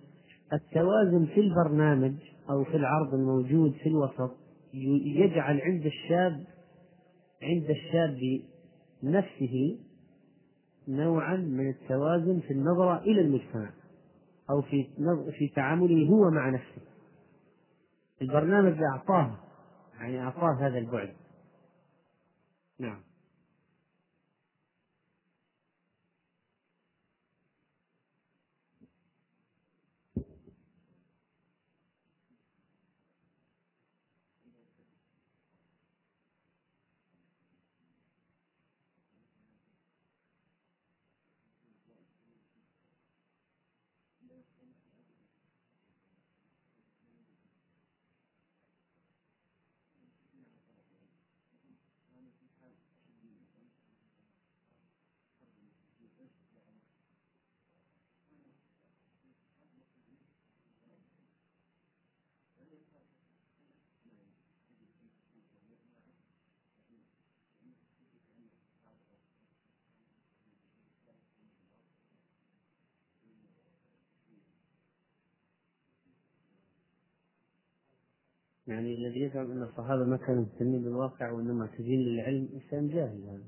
[0.53, 2.13] التوازن في البرنامج
[2.49, 4.31] أو في العرض الموجود في الوسط
[4.73, 6.43] يجعل عند الشاب
[7.43, 8.41] عند الشاب
[9.03, 9.77] نفسه
[10.87, 13.69] نوعا من التوازن في النظرة إلى المجتمع
[14.49, 14.87] أو في
[15.37, 16.81] في تعامله هو مع نفسه.
[18.21, 19.37] البرنامج أعطاه
[19.99, 21.13] يعني أعطاه هذا البعد.
[22.79, 23.08] نعم.
[78.69, 83.47] يعني الذي يزعم أن الصحابة ما كانوا مهتمين بالواقع وأنهم معتزين للعلم إنسان جاهل هذا.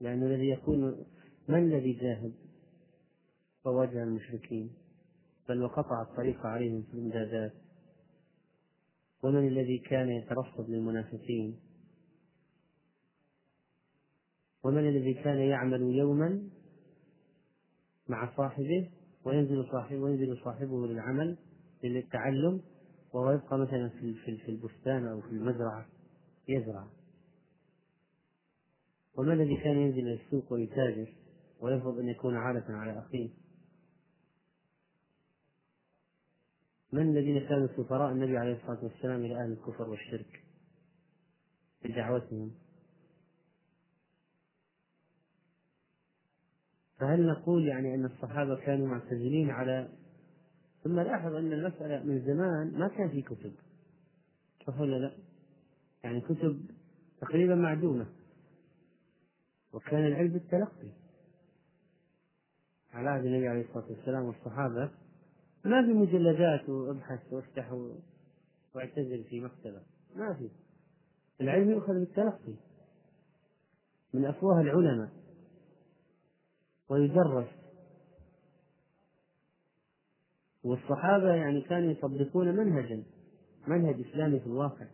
[0.00, 1.04] لأن الذي يكون
[1.48, 2.32] من الذي جاهد
[3.64, 4.70] وواجه المشركين.
[5.48, 7.52] بل وقطع الطريق عليهم في الإمدادات.
[9.22, 11.56] ومن الذي كان يترصد للمنافقين؟
[14.64, 16.48] ومن الذي كان يعمل يوما
[18.08, 18.90] مع صاحبه
[19.24, 21.36] وينزل صاحبه وينزل صاحبه للعمل
[21.84, 22.60] للتعلم
[23.12, 25.86] وهو يبقى مثلا في في البستان أو في المزرعة
[26.48, 26.86] يزرع.
[29.16, 31.14] وما الذي كان ينزل إلى السوق ويتاجر
[31.60, 33.30] ويرفض أن يكون عالة على أخيه؟
[36.92, 40.44] من الذين كانوا سفراء النبي عليه الصلاة والسلام إلى أهل الكفر والشرك
[41.84, 42.54] بدعوتهم
[46.98, 49.88] فهل نقول يعني أن الصحابة كانوا معتزلين على
[50.88, 53.52] ثم لاحظ أن المسألة من زمان ما كان في كتب.
[54.66, 55.12] صح ولا لا؟
[56.04, 56.60] يعني كتب
[57.20, 58.06] تقريبا معدومة.
[59.72, 60.88] وكان العلم بالتلقي.
[62.92, 64.90] على عهد النبي عليه الصلاة والسلام والصحابة.
[65.64, 67.72] ما في مجلدات وابحث وافتح
[68.74, 69.82] واعتزل في مكتبة.
[70.16, 70.50] ما في.
[71.40, 72.54] العلم يؤخذ بالتلقي.
[74.14, 75.10] من أفواه العلماء.
[76.88, 77.48] ويدرس.
[80.64, 83.02] والصحابة يعني كانوا يطبقون منهجا
[83.68, 84.86] منهج إسلامي في الواقع.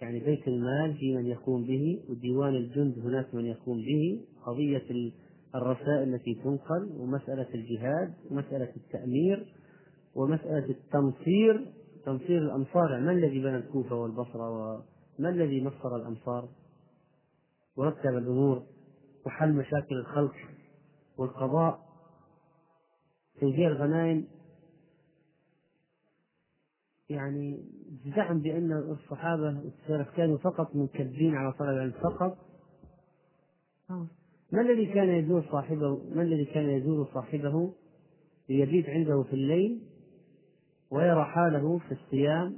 [0.00, 5.12] يعني بيت المال في من يقوم به وديوان الجند هناك من يقوم به قضية
[5.54, 9.46] الرسائل التي تنقل ومسألة الجهاد ومسألة التأمير
[10.14, 11.72] ومسألة التنصير
[12.04, 14.50] تنصير الأمصار من الذي بنى الكوفة والبصرة
[15.18, 16.48] وما الذي نصر الأمصار
[17.76, 18.62] ورتب الأمور
[19.26, 20.34] وحل مشاكل الخلق
[21.18, 21.91] والقضاء.
[23.42, 24.26] توزيع الغنائم
[27.08, 27.64] يعني
[28.16, 32.38] زعم بأن الصحابة والسلف كانوا فقط منكبين على طلب العلم فقط.
[34.52, 37.74] ما الذي كان يزور صاحبه ما الذي كان يزور صاحبه
[38.48, 39.82] ليبيت عنده في الليل
[40.90, 42.56] ويرى حاله في الصيام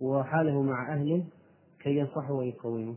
[0.00, 1.26] وحاله مع أهله
[1.78, 2.96] كي ينصحه ويقومه؟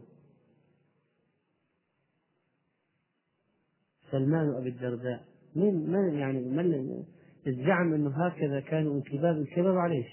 [4.12, 5.29] سلمان أبي الدرداء.
[5.56, 7.04] من من يعني من
[7.47, 10.06] الزعم أنه هكذا كانوا انكباب الكباب عليه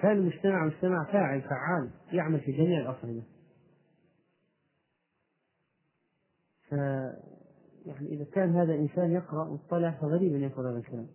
[0.00, 3.22] كان المجتمع مجتمع فاعل فعال يعمل في جميع الأصعدة.
[6.68, 6.72] ف
[7.86, 11.06] يعني إذا كان هذا إنسان يقرأ مطلع فغريب أن يقول هذا الكلام.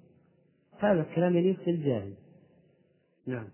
[0.79, 2.13] هذا الكلام يليق بالجاهل.
[3.27, 3.47] نعم.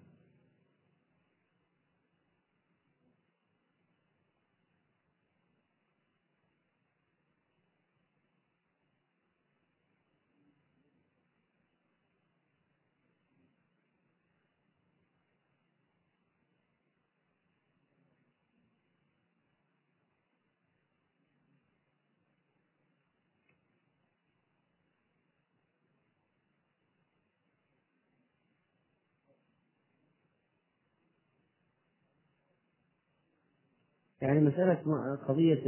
[34.27, 35.63] يعني مسألة قضية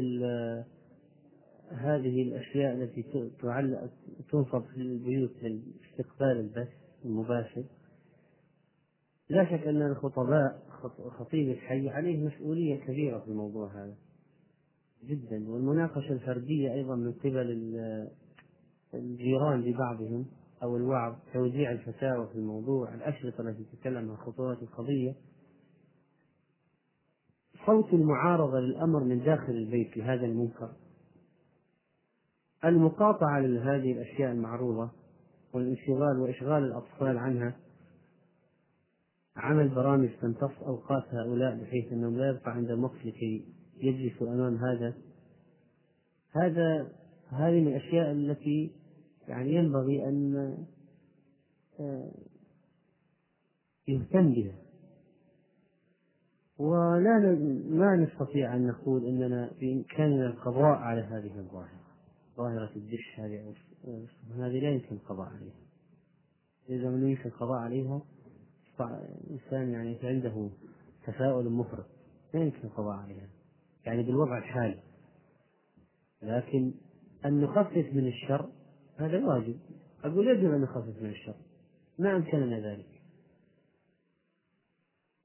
[1.72, 3.06] هذه الأشياء التي
[3.42, 3.90] تعلق
[4.32, 6.70] تنصب في البيوت لاستقبال البث
[7.06, 7.64] المباشر.
[9.30, 10.64] لا شك أن الخطباء
[11.20, 13.96] خطيب الحي عليه مسؤولية كبيرة في الموضوع هذا
[15.04, 17.76] جدا والمناقشة الفردية أيضا من قبل
[18.94, 20.26] الجيران لبعضهم
[20.64, 25.16] أو الوعظ توزيع الفتاوى في الموضوع الأشرطة التي تتكلم عن خطورات القضية.
[27.70, 30.72] صوت المعارضة للأمر من داخل البيت لهذا المنكر.
[32.66, 34.92] المقاطعة لهذه الأشياء المعروضة
[35.54, 37.56] والانشغال وإشغال الأطفال عنها
[39.36, 43.46] عمل برامج تمتص أوقات هؤلاء بحيث أنهم لا يبقى عند الوقت لكي
[43.78, 44.94] يجلسوا أمام هذا.
[46.32, 46.92] هذا
[47.28, 48.72] هذه من الأشياء التي
[49.28, 50.58] يعني ينبغي أن
[51.80, 52.12] آه،
[53.88, 54.69] يهتم بها.
[56.60, 57.20] ولا
[57.70, 61.80] ما نستطيع أن نقول أننا بإمكاننا القضاء على هذه الظاهرة.
[62.38, 63.54] ظاهرة الدش هذه
[64.38, 65.60] هذه لا يمكن القضاء عليها.
[66.70, 68.02] إذا لم يمكن القضاء عليها
[68.80, 70.50] الإنسان يعني عنده
[71.06, 71.86] تفاؤل مفرط.
[72.34, 73.30] لا يمكن القضاء عليها.
[73.86, 74.80] يعني بالوضع الحالي.
[76.22, 76.74] لكن
[77.26, 78.50] أن نخفف من الشر
[78.98, 79.60] هذا واجب.
[80.04, 81.36] أقول يجب أن نخفف من الشر.
[82.00, 82.99] ما أمكننا ذلك.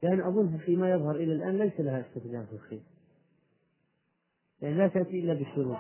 [0.05, 2.83] لأن أظن فيما يظهر إلى الآن ليس لها استخدام في الخير.
[4.63, 5.79] يعني لا تأتي إلا بشروط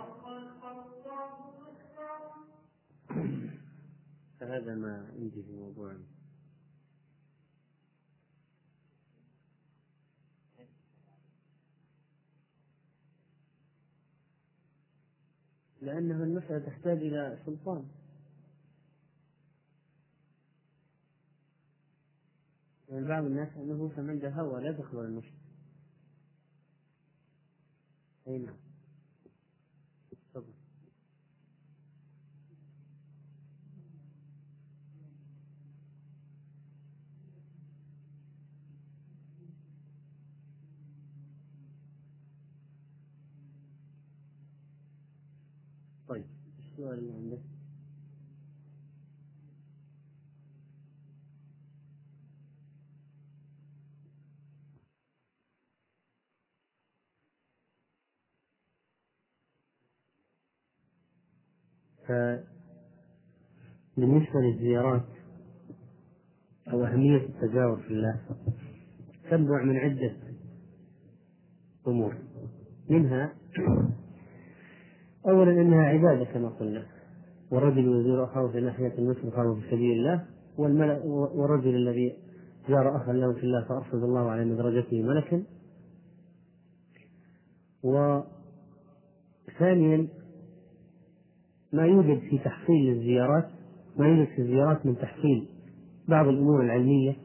[4.40, 5.92] فهذا ما عندي في موضوع.
[15.82, 17.84] لأنه المسألة تحتاج إلى سلطان.
[22.94, 25.34] من بعض الناس أنه فمن ذا هوى لا تخلو المشرك
[28.28, 28.56] أي نعم.
[30.34, 30.52] تفضل.
[46.08, 46.24] طيب
[46.58, 47.53] السؤال اللي عندك؟
[63.96, 65.02] فبالنسبة للزيارات
[66.72, 68.20] أو أهمية التجاور في الله
[69.30, 70.12] تنبع من عدة
[71.86, 72.14] أمور.
[72.90, 73.32] منها
[75.26, 76.86] أولا أنها عبادة كما قلنا.
[77.50, 80.26] والرجل يزور أخاه في ناحية المسلم خارج في سبيل الله
[81.34, 82.16] والرجل الذي
[82.68, 85.42] زار أخا له في الله فأرشد الله على مدرجته ملكا.
[87.82, 90.08] وثانيا
[91.74, 93.44] ما يوجد في تحصيل الزيارات
[93.98, 95.48] ما يوجد في الزيارات من تحصيل
[96.08, 97.16] بعض الأمور العلمية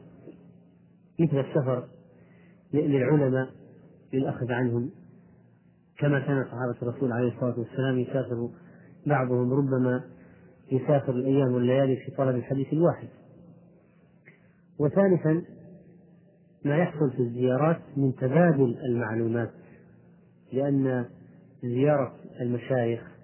[1.20, 1.88] مثل السفر
[2.74, 3.48] للعلماء
[4.12, 4.90] للأخذ عنهم.
[5.98, 8.48] كما كان صحابة الرسول عليه الصلاة والسلام يسافر
[9.06, 10.04] بعضهم ربما
[10.72, 13.08] يسافر الأيام والليالي في طلب الحديث الواحد.
[14.78, 15.42] وثالثا
[16.64, 19.50] ما يحصل في الزيارات من تبادل المعلومات
[20.52, 21.04] لأن
[21.62, 23.19] زيارة المشايخ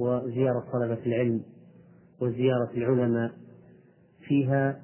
[0.00, 1.42] وزيارة طلبة العلم
[2.20, 3.32] وزيارة العلماء
[4.28, 4.82] فيها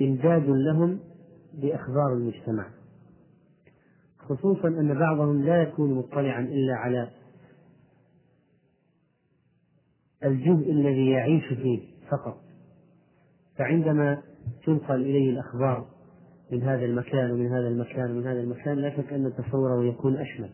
[0.00, 1.00] إمداد لهم
[1.54, 2.66] بأخبار المجتمع.
[4.18, 7.10] خصوصا أن بعضهم لا يكون مطلعا إلا على
[10.24, 11.80] الجزء الذي يعيش فيه
[12.10, 12.40] فقط.
[13.58, 14.22] فعندما
[14.66, 15.86] تنقل إليه الأخبار
[16.52, 20.50] من هذا المكان ومن هذا المكان ومن هذا المكان لا شك أن تصوره يكون أشمل.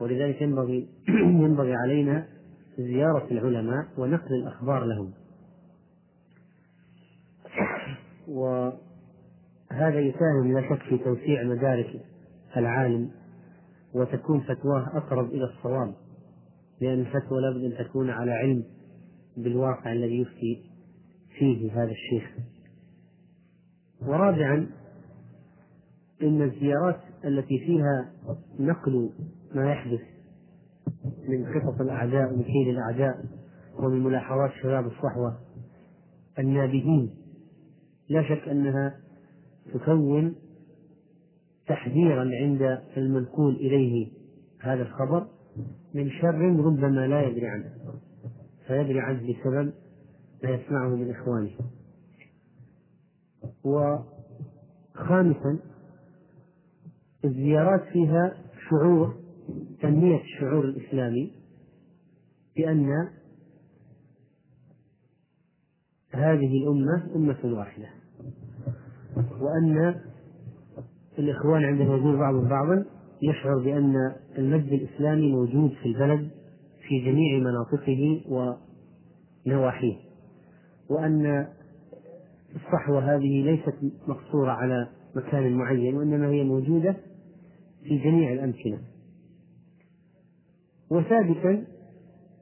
[0.00, 0.88] ولذلك ينبغي
[1.44, 2.26] ينبغي علينا
[2.78, 5.12] زيارة العلماء ونقل الأخبار لهم.
[8.28, 12.00] وهذا يساهم لا شك في توسيع مدارك
[12.56, 13.10] العالم
[13.94, 15.94] وتكون فتواه أقرب إلى الصواب
[16.80, 18.64] لأن الفتوى لابد أن تكون على علم
[19.36, 20.62] بالواقع الذي يفتي
[21.38, 22.30] فيه هذا الشيخ.
[24.02, 24.66] ورابعا
[26.22, 28.12] إن الزيارات التي فيها
[28.60, 29.10] نقل
[29.54, 30.00] ما يحدث
[31.28, 33.24] من خطط الأعداء ومن كيد الأعداء
[33.78, 35.38] ومن ملاحظات شباب الصحوة
[36.38, 37.14] النابهين.
[38.08, 39.00] لا شك أنها
[39.74, 40.34] تكون
[41.66, 44.08] تحذيرا عند المنقول إليه
[44.60, 45.26] هذا الخبر
[45.94, 47.72] من شر ربما لا يدري عنه
[48.66, 49.72] فيدري عنه بسبب
[50.44, 51.50] ما يسمعه من إخوانه.
[53.64, 55.58] وخامسا
[57.24, 58.36] الزيارات فيها
[58.70, 59.21] شعور
[59.82, 61.32] تنمية الشعور الإسلامي
[62.56, 63.08] بأن
[66.10, 67.88] هذه الأمة أمة واحدة
[69.16, 69.94] وأن
[71.18, 72.84] الإخوان عندما يزور بعضهم بعضا
[73.22, 73.94] يشعر بأن
[74.38, 76.30] المجد الإسلامي موجود في البلد
[76.88, 78.20] في جميع مناطقه
[79.46, 79.96] ونواحيه
[80.90, 81.46] وأن
[82.56, 83.74] الصحوة هذه ليست
[84.08, 86.96] مقصورة على مكان معين وإنما هي موجودة
[87.82, 88.78] في جميع الأمكنة.
[90.92, 91.64] وثابتا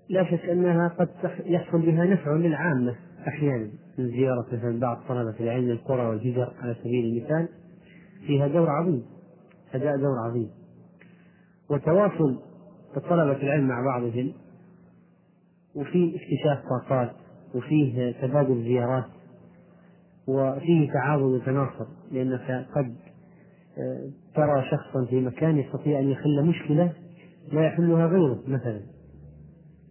[0.08, 1.08] لا شك أنها قد
[1.46, 2.94] يحصل بها نفع للعامة
[3.28, 7.48] أحيانا من زيارة مثلا بعض طلبة العلم للقرى والهجر على سبيل المثال
[8.26, 9.02] فيها دور عظيم
[9.74, 10.50] أداء دور عظيم.
[11.70, 12.38] وتواصل
[12.94, 14.32] طلبة العلم مع بعضهم
[15.74, 17.12] وفي اكتشاف طاقات
[17.54, 19.04] وفيه تبادل زيارات
[20.28, 22.94] وفيه تعاون وتناصر لأنك قد
[23.78, 26.92] آه، ترى شخصا في مكان يستطيع أن يحل مشكلة
[27.52, 28.80] لا يحلها غيره مثلا.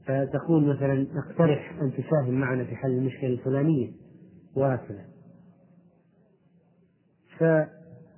[0.05, 3.91] فتقول مثلا نقترح أن تساهم معنا في حل المشكلة الفلانية.
[4.55, 5.05] وهكذا
[7.38, 7.43] ف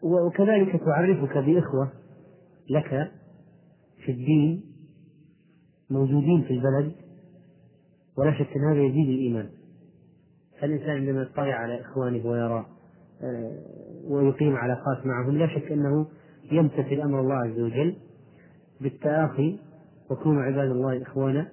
[0.03, 1.91] وكذلك تعرفك بإخوة
[2.69, 3.11] لك
[4.05, 4.63] في الدين
[5.89, 6.91] موجودين في البلد
[8.17, 9.49] ولا شك أن هذا يزيد الإيمان.
[10.59, 12.65] فالإنسان عندما يطلع على إخوانه ويرى
[13.23, 13.57] آه،
[14.03, 16.07] ويقيم علاقات معهم لا شك أنه
[16.51, 17.95] يمتثل أمر الله عز وجل.
[18.82, 19.59] بالتآخي
[20.11, 21.51] وكونوا عباد الله إخوانا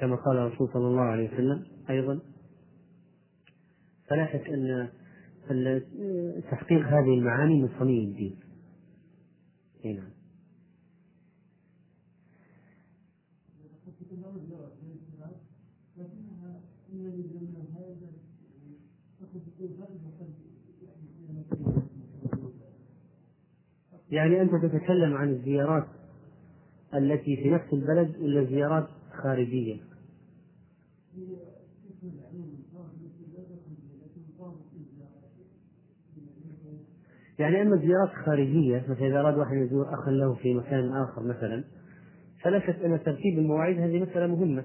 [0.00, 2.20] كما قال الرسول صلى الله عليه وسلم أيضا.
[4.08, 4.90] فلا شك أن
[6.50, 8.40] تحقيق هذه المعاني من صميم الدين.
[9.84, 10.10] نعم.
[24.10, 25.99] يعني أنت تتكلم عن الزيارات
[26.94, 28.86] التي في نفس البلد ولا زيارات
[29.22, 29.76] خارجية؟
[37.38, 41.64] يعني أما الزيارات الخارجية مثلا إذا أراد واحد يزور أخا له في مكان آخر مثلا
[42.42, 44.64] فلا شك أن ترتيب المواعيد هذه مسألة مهمة.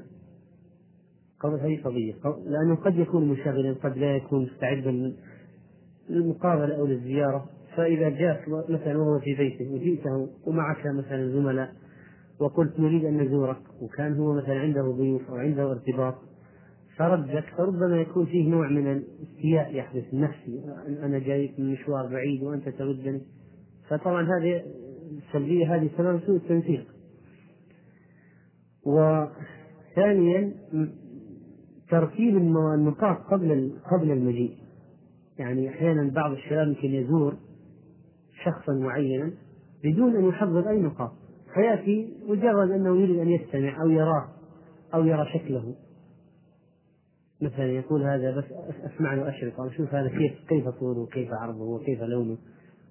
[1.44, 2.14] هذه قضية.
[2.46, 5.14] لأنه قد يكون منشغلا قد لا يكون مستعدا
[6.10, 7.50] للمقابلة أو للزيارة.
[7.76, 11.74] فإذا جاء مثلا وهو في بيته وجئته ومعك مثلا زملاء
[12.40, 16.16] وقلت نريد أن نزورك وكان هو مثلا عنده ضيوف أو عنده ارتباط
[16.98, 20.64] فردك فربما يكون فيه نوع من الاستياء يحدث النفسي
[21.04, 23.22] أنا جايك من مشوار بعيد وأنت تردني.
[23.90, 24.64] فطبعا هذه
[25.12, 26.88] السلبية هذه سبب سوء التنسيق.
[28.86, 30.54] وثانيا
[31.90, 34.58] ترتيب النقاط قبل قبل المجيء.
[35.40, 37.36] يعني أحيانا بعض الشباب يمكن يزور
[38.44, 39.32] شخصا معينا
[39.84, 41.12] بدون أن يحضر أي نقاط.
[41.56, 44.28] فيأتي مجرد أنه يريد أن يستمع أو يراه
[44.94, 45.76] أو يرى شكله.
[47.42, 48.44] مثلا يقول هذا بس
[48.94, 52.38] أسمعني وأشرق أو أشوف هذا كيف كيف طوله وكيف عرضه وكيف لونه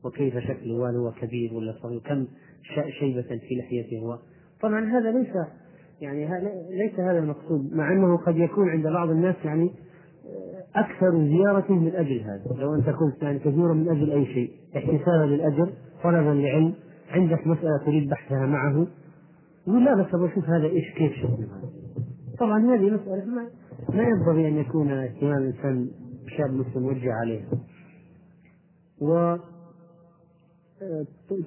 [0.04, 2.26] وكيف شكله وهل هو كبير ولا صغير كم
[3.00, 4.18] شيبة في لحيته هو.
[4.60, 5.36] طبعا هذا ليس
[6.00, 6.28] يعني
[6.70, 9.70] ليس هذا المقصود مع أنه قد يكون عند بعض الناس يعني
[10.74, 12.60] أكثر زيارة من أجل هذا.
[12.60, 16.74] لو أنت كنت يعني تزور من أجل أي شيء احتسابا للأجر طلبا لعلم.
[17.14, 18.86] عندك مسألة تريد بحثها معه
[19.66, 21.48] يقول لا بس أبغى أشوف هذا إيش كيف هذا؟
[22.38, 23.48] طبعا هذه مسألة ما,
[23.88, 25.90] ما ينبغي أن يكون اهتمام الانسان
[26.36, 27.48] شاب مسلم موجه عليها.
[29.00, 29.36] و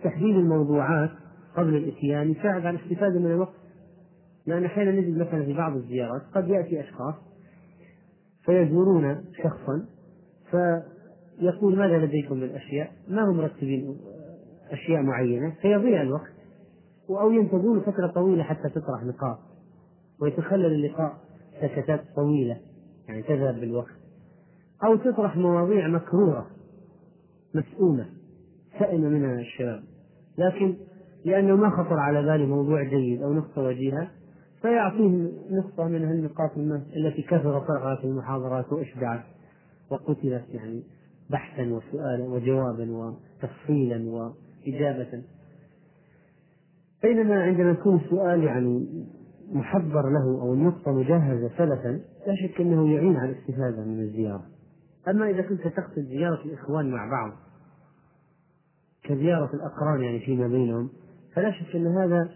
[0.04, 1.12] تحديد الموضوعات
[1.58, 3.54] قبل الإتيان يساعد على الاستفادة من الوقت.
[4.46, 7.16] لأن أحيانا نجد مثلا في بعض الزيارات قد يأتي أشخاص
[8.46, 9.86] فيزورون شخصا
[10.52, 13.98] فيقول ماذا لديكم من أشياء ما هم مرتبين؟
[14.72, 16.32] أشياء معينة فيضيع الوقت
[17.10, 19.40] أو ينتظرون فترة طويلة حتى تطرح نقاط
[20.22, 21.18] ويتخلل اللقاء
[21.62, 22.58] سكتات طويلة
[23.08, 23.96] يعني تذهب بالوقت
[24.84, 26.48] أو تطرح مواضيع مكروهة
[27.56, 28.06] مسؤولة
[28.80, 29.84] سئم منها الشباب.
[30.38, 30.76] لكن
[31.26, 34.08] لأنه ما خطر على باله موضوع جيد أو نقطة وجيهة
[34.62, 36.52] فيعطيه نقطة من النقاط
[36.96, 39.24] التي كثر طرحها في المحاضرات وأشبعت
[39.92, 40.84] وقتلت يعني
[41.30, 44.10] بحثا وسؤالا وجوابا وتفصيلا
[44.68, 45.24] وإجابة
[47.04, 48.88] بينما عندما يكون السؤال يعني
[49.52, 54.46] محضر له أو النقطة مجهزة سلفا لا شك أنه يعين على الاستفادة من الزيارة.
[55.08, 57.32] أما إذا كنت تقصد زيارة الإخوان مع بعض
[59.04, 60.90] كزيارة الأقران يعني فيما بينهم
[61.34, 62.30] فلا شك أن هذا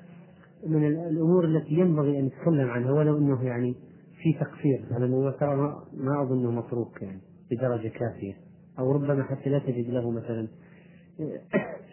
[0.68, 3.76] من الأمور التي ينبغي أن نتكلم عنها ولو أنه يعني
[4.24, 7.22] في تقصير على الموضوع ترى ما أظنه متروك يعني
[7.52, 8.34] بدرجة كافية
[8.80, 10.48] أو ربما حتى لا تجد له مثلا.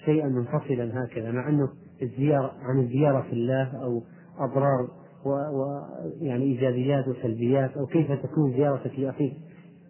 [0.05, 1.69] شيئا منفصلا هكذا مع أنه
[2.03, 4.03] الزيارة عن الزيارة في الله أو
[4.39, 4.89] أضرار
[5.25, 9.33] ويعني إيجابيات وسلبيات أو كيف تكون زيارتك لأخيك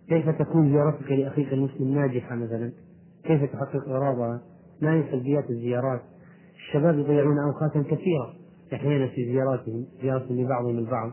[0.08, 2.72] كيف تكون زيارتك لأخيك المسلم ناجحة مثلا
[3.24, 4.40] كيف تحقق غرابها
[4.82, 6.00] ما هي سلبيات الزيارات؟
[6.56, 8.34] الشباب يضيعون أوقاتا كثيرة
[8.74, 11.12] أحيانا في زياراتهم زيارة لبعضهم البعض.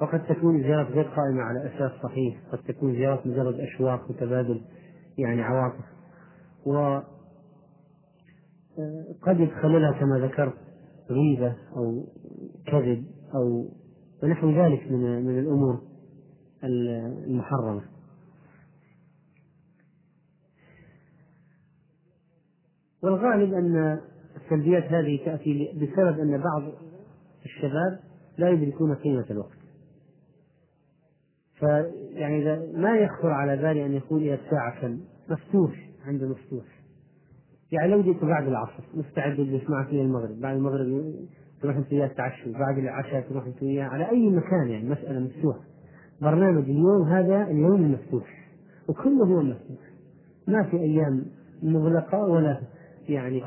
[0.00, 4.60] وقد تكون الزيارات غير قائمة على أساس صحيح قد تكون زيارات مجرد أشواق وتبادل
[5.18, 5.84] يعني عواطف.
[6.66, 7.00] و
[9.22, 10.54] قد يتخللها كما ذكرت
[11.10, 12.06] غيبة أو
[12.66, 13.68] كذب أو
[14.22, 15.80] ونحو ذلك من من الأمور
[16.64, 17.82] المحرمة.
[23.02, 24.00] والغالب أن
[24.36, 26.72] السلبيات هذه تأتي بسبب أن بعض
[27.44, 28.00] الشباب
[28.38, 29.58] لا يدركون قيمة الوقت.
[31.58, 36.73] فيعني إذا ما يخطر على بالي أن يقول إلى الساعة كم؟ مفتوح عنده مفتوح.
[37.74, 41.14] يعني لو جئت بعد العصر مستعد أجلس معك المغرب بعد المغرب
[41.62, 45.60] تروح أنت وياه تعشوا بعد العشاء تروح أنت وياه على أي مكان يعني مسألة مفتوحة.
[46.22, 48.48] برنامج اليوم هذا اليوم المفتوح
[48.88, 49.78] وكله هو مفتوح.
[50.48, 51.24] ما في أيام
[51.62, 52.60] مغلقة ولا
[53.08, 53.42] يعني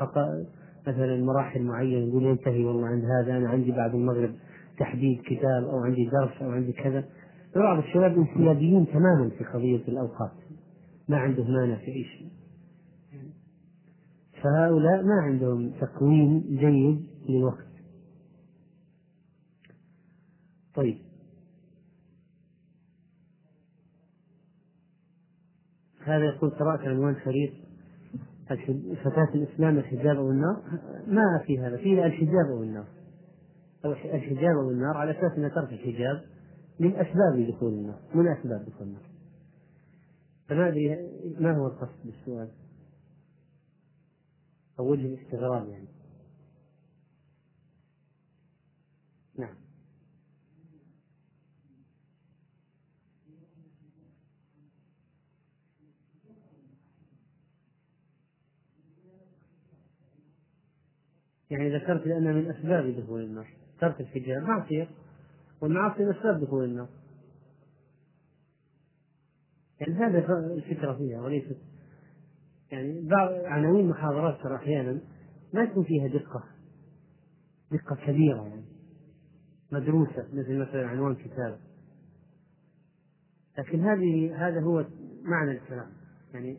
[0.88, 4.32] مثلا مراحل معينة يقول ينتهي والله عند هذا أنا عندي بعد المغرب
[4.80, 7.04] تحديد كتاب أو عندي درس أو عندي كذا.
[7.56, 10.32] بعض الشباب انسيابيين تماما في قضية الأوقات
[11.10, 12.37] ما عندهم مانع في أي شيء.
[14.44, 17.68] فهؤلاء ما عندهم تقويم جيد للوقت
[20.76, 20.98] طيب.
[26.04, 27.54] هذا يقول قرأت عنوان شريط
[29.04, 30.62] فتاة الإسلام الحجاب أو النار.
[31.08, 31.78] ما في هذا.
[31.78, 32.88] فيه الحجاب أو النار.
[33.86, 36.22] أو الحجاب أو النار على أساس أن ترك الحجاب
[36.80, 39.04] من أسباب دخول النار من أسباب دخول النار.
[40.50, 40.98] فما أدري
[41.40, 42.50] ما هو القصد بالسؤال.
[44.80, 45.88] أو وجه الاستغراب يعني.
[49.36, 49.56] نعم.
[61.50, 63.48] يعني ذكرت لأنها من أسباب دخول النار.
[63.82, 64.90] ترك الحجاب معصية.
[65.62, 66.90] والمعاصي من أسباب دخول النار.
[69.80, 71.58] يعني هذا الفكرة فيها وليست
[72.72, 75.02] يعني بعض عناوين المحاضرات ترى أحيانا
[75.54, 76.44] ما يكون فيها دقة
[77.72, 78.66] دقة كبيرة يعني
[79.72, 81.60] مدروسة مثل مثلا عنوان كتاب.
[83.58, 84.86] لكن هذه هذا هو
[85.24, 85.92] معنى الكلام.
[86.34, 86.58] يعني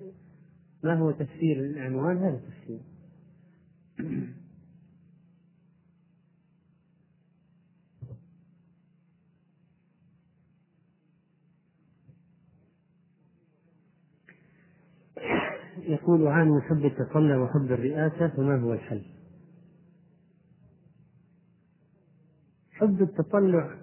[0.84, 2.80] ما هو تفسير العنوان هذا تفسير.
[15.88, 19.02] يقول عن حب التطلع وحب الرئاسة فما هو الحل؟
[22.70, 23.78] حب التطلع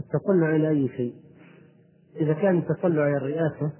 [0.00, 1.14] التطلع إلى أي شيء؟
[2.16, 3.72] إذا كان التطلع إلى الرئاسة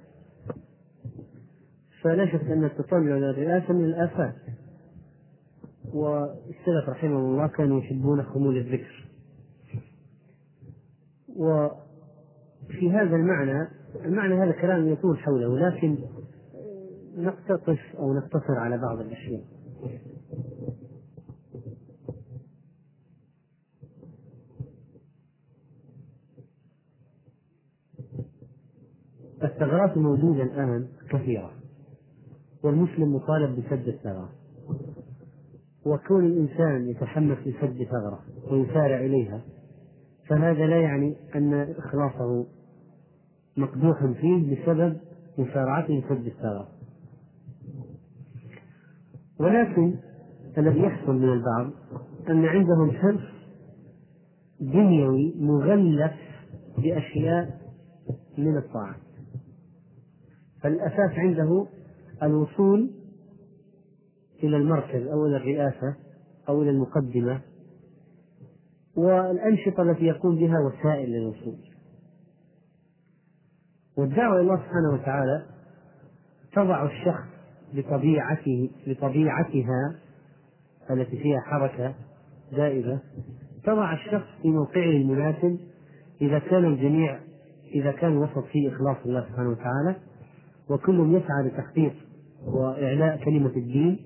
[2.01, 4.35] فلا شك أن التطلع إلى الرئاسة من الآفات.
[5.93, 9.07] والسلف رحمهم الله كانوا يحبون خمول الذكر.
[11.35, 13.67] وفي هذا المعنى
[14.05, 15.97] المعنى هذا كلام يطول حوله لكن
[17.17, 19.43] نقتطف أو نقتصر على بعض الأشياء.
[29.43, 31.51] الثغرات الموجودة الآن كثيرة
[32.63, 34.29] والمسلم مطالب بسد الثغرات
[35.85, 38.19] وكون الإنسان يتحمس لسد ثغرة
[38.51, 39.41] ويسارع إليها
[40.27, 42.45] فهذا لا يعني أن إخلاصه
[43.57, 44.97] مقدوح فيه بسبب
[45.37, 46.67] مسارعته لسد الثغرة.
[49.41, 49.95] ولكن
[50.57, 51.71] الذي يحصل من البعض
[52.29, 53.21] أن عندهم حرص
[54.59, 56.13] دنيوي مغلف
[56.77, 57.61] بأشياء
[58.37, 58.95] من الطاعات
[60.61, 61.67] فالأساس عنده
[62.23, 62.91] الوصول
[64.43, 65.95] إلى المركز أو إلى الرئاسة
[66.49, 67.41] أو إلى المقدمة
[68.95, 71.57] والأنشطة التي يقوم بها وسائل للوصول
[73.97, 75.45] والدعوة إلى الله سبحانه وتعالى
[76.53, 77.30] تضع الشخص
[77.73, 79.95] بطبيعته بطبيعتها
[80.91, 81.93] التي فيها حركة
[82.51, 82.99] دائمة
[83.63, 85.59] تضع الشخص في موقعه المناسب.
[86.21, 87.19] إذا كان الجميع
[87.75, 89.95] إذا كان وسط فيه إخلاص الله سبحانه وتعالى
[90.69, 91.93] وكل يسعى لتحقيق
[92.45, 93.99] وإعلاء كلمة الدين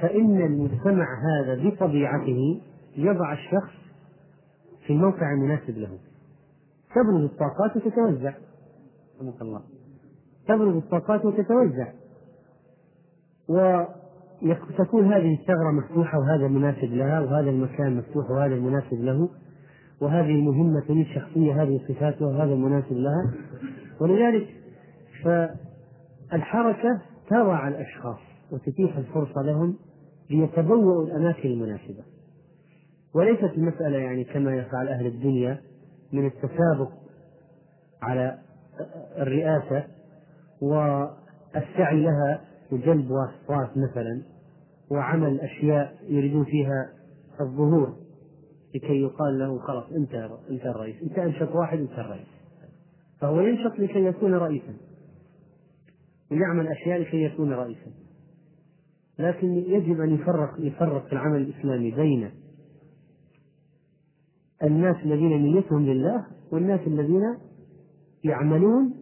[0.00, 2.60] فإن المجتمع هذا بطبيعته
[2.96, 3.72] يضع الشخص
[4.86, 5.98] في الموقع المناسب له.
[6.94, 8.34] تبرز الطاقات وتتوزع.
[9.20, 9.62] رحمك الله.
[10.48, 11.92] تبرز الطاقات وتتوزع.
[13.48, 19.28] وتكون هذه الثغرة مفتوحة وهذا مناسب لها وهذا المكان مفتوح وهذا المناسب له
[20.00, 23.34] وهذه المهمة تريد شخصية هذه صفاتها وهذا المناسب لها.
[24.00, 24.48] ولذلك
[25.24, 27.00] فالحركة
[27.30, 28.18] تضع الأشخاص
[28.52, 29.76] وتتيح الفرصة لهم
[30.30, 32.04] ليتبوأوا الأماكن المناسبة.
[33.14, 35.60] وليست المسألة يعني كما يفعل أهل الدنيا
[36.12, 36.90] من التسابق
[38.02, 38.38] على
[39.18, 39.84] الرئاسة
[40.62, 42.40] والسعي لها
[42.72, 44.22] وجلب واسطات مثلا
[44.90, 46.92] وعمل أشياء يريدون فيها
[47.40, 47.96] الظهور
[48.74, 50.14] لكي يقال له خلاص أنت
[50.50, 52.26] أنت الرئيس أنت أنشط واحد أنت الرئيس.
[53.20, 54.74] فهو ينشط لكي يكون رئيسا
[56.30, 57.90] ويعمل أشياء لكي يكون رئيسا.
[59.18, 62.30] لكن يجب أن يفرق يفرق في العمل الإسلامي بين
[64.62, 67.22] الناس الذين نيتهم لله والناس الذين
[68.24, 68.94] يعملون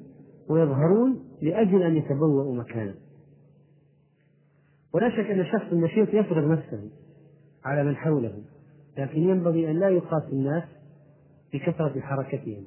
[0.51, 2.95] ويظهرون لأجل أن يتبوأوا مكانا
[4.95, 6.91] ولا شك أن الشخص النشيط يفرض نفسه
[7.65, 8.43] على من حوله
[8.99, 10.65] لكن ينبغي أن لا يقاس الناس
[11.53, 12.67] بكثرة حركتهم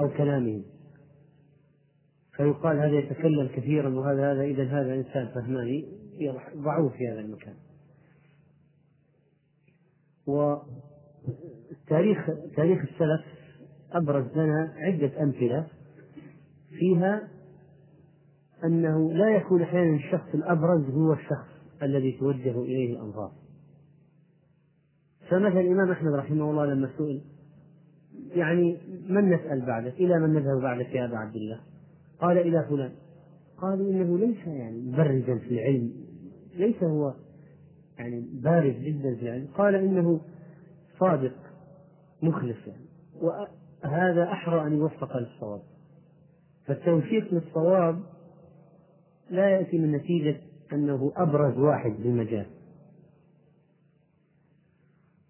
[0.00, 0.62] أو كلامهم.
[2.36, 5.88] فيقال هذا يتكلم كثيرا وهذا هذا إذا هذا إنسان فهماني
[6.56, 7.54] ضعوه في هذا المكان.
[10.26, 12.26] وتاريخ
[12.56, 13.24] تاريخ السلف
[13.92, 15.66] أبرز لنا عدة أمثلة
[16.70, 17.28] فيها
[18.64, 21.57] أنه لا يكون أحيانا الشخص الأبرز هو الشخص.
[21.82, 23.32] الذي توجه إليه الأنظار
[25.28, 27.20] فمثلا الإمام أحمد رحمه الله لما سئل
[28.34, 28.78] يعني
[29.08, 31.60] من نسأل بعدك؟ إلى من نذهب بعدك يا أبا عبد الله؟
[32.20, 32.92] قال إلى فلان.
[33.58, 35.92] قالوا إنه ليس يعني مبرزا في العلم
[36.56, 37.14] ليس هو
[37.98, 39.46] يعني بارز جدا في العلم.
[39.54, 40.20] قال إنه
[41.00, 41.34] صادق
[42.22, 42.86] مخلص يعني.
[43.22, 45.60] وهذا أحرى أن يوفق للصواب.
[46.66, 48.02] فالتوفيق للصواب
[49.30, 50.40] لا يأتي من نتيجة
[50.72, 52.46] أنه أبرز واحد بالمجال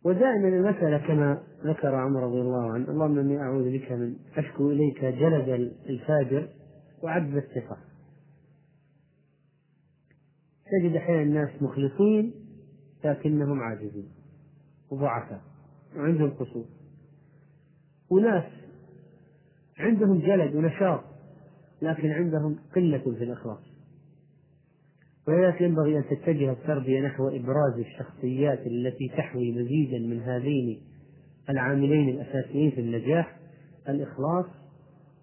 [0.05, 5.05] ودائما المسألة كما ذكر عمر رضي الله عنه اللهم إني أعوذ بك من أشكو إليك
[5.05, 6.48] جلد الفاجر
[7.02, 7.77] وعجز الثقة.
[10.66, 12.35] تجد أحيانا الناس مخلصين
[13.05, 14.09] لكنهم عاجزين
[14.90, 15.40] وضعفاء
[15.97, 16.66] وعندهم قصور.
[18.10, 18.44] وناس
[19.78, 21.01] عندهم جلد ونشاط
[21.82, 23.77] لكن عندهم قلة في الإخلاص.
[25.28, 30.80] ولذلك ينبغي أن تتجه التربية نحو إبراز الشخصيات التي تحوي مزيدا من هذين
[31.50, 33.38] العاملين الأساسيين في النجاح
[33.88, 34.46] الإخلاص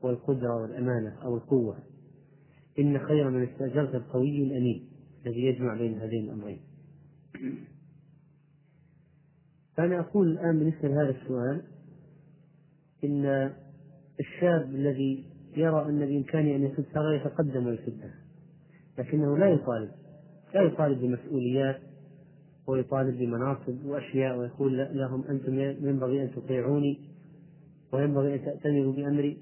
[0.01, 1.77] والقدرة والأمانة أو القوة.
[2.79, 4.87] إن خير من استأجرت القوي الأمين
[5.25, 6.59] الذي يجمع بين هذين الأمرين.
[9.77, 11.61] فأنا أقول الآن بالنسبة لهذا السؤال
[13.03, 13.51] إن
[14.19, 15.25] الشاب الذي
[15.57, 18.24] يرى أن بإمكانه أن يسد ثغرة يتقدم ويسدها
[18.97, 19.91] لكنه لا يطالب
[20.53, 21.81] لا يطالب بمسؤوليات
[22.67, 26.99] ويطالب بمناصب وأشياء ويقول لهم أنتم ينبغي أن تطيعوني
[27.93, 29.37] وينبغي أن تأتمروا بأمري.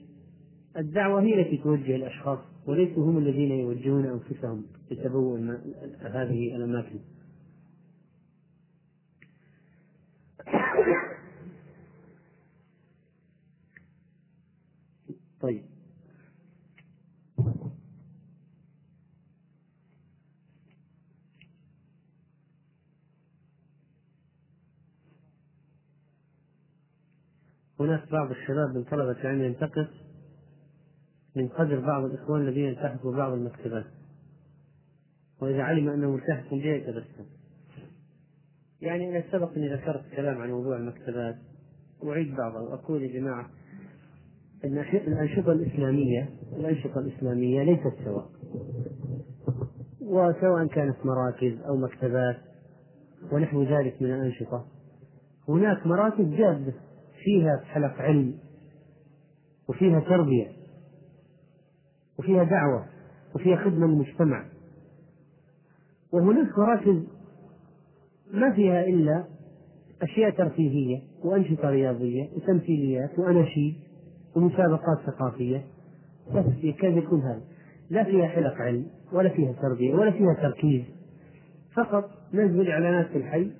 [0.77, 5.39] الدعوة هي التي توجه الأشخاص وليسوا هم الذين يوجهون أنفسهم لتبوء
[6.01, 6.99] هذه الأماكن
[15.41, 15.63] طيب
[27.83, 29.87] هناك بعض الشباب من طلبة العلم ينتقص
[31.35, 33.85] من قدر بعض الإخوان الذين التحقوا بعض المكتبات.
[35.41, 37.25] وإذا علم أنه ملتحق بها يتبسم.
[38.81, 41.35] يعني أنا سبق أني ذكرت كلام عن موضوع المكتبات.
[42.03, 43.49] أعيد بعضه وأقول يا جماعة
[44.65, 48.29] أن الأنشطة الإسلامية الأنشطة الإسلامية ليست سواء.
[50.01, 52.37] وسواء كانت مراكز أو مكتبات
[53.31, 54.65] ونحو ذلك من الأنشطة
[55.47, 56.73] هناك مراكز جادة.
[57.23, 58.33] فيها حلق علم
[59.69, 60.47] وفيها تربية
[62.19, 62.85] وفيها دعوة
[63.35, 64.45] وفيها خدمة للمجتمع.
[66.13, 67.03] وهناك مراكز
[68.33, 69.23] ما فيها إلا
[70.01, 73.75] أشياء ترفيهية وأنشطة رياضية وتمثيليات وأناشيد
[74.35, 75.65] ومسابقات ثقافية.
[76.35, 77.41] بس يكاد يكون هذا؟
[77.89, 80.83] لا فيها حلق علم ولا فيها تربية ولا فيها تركيز.
[81.75, 83.51] فقط نزل إعلانات في الحي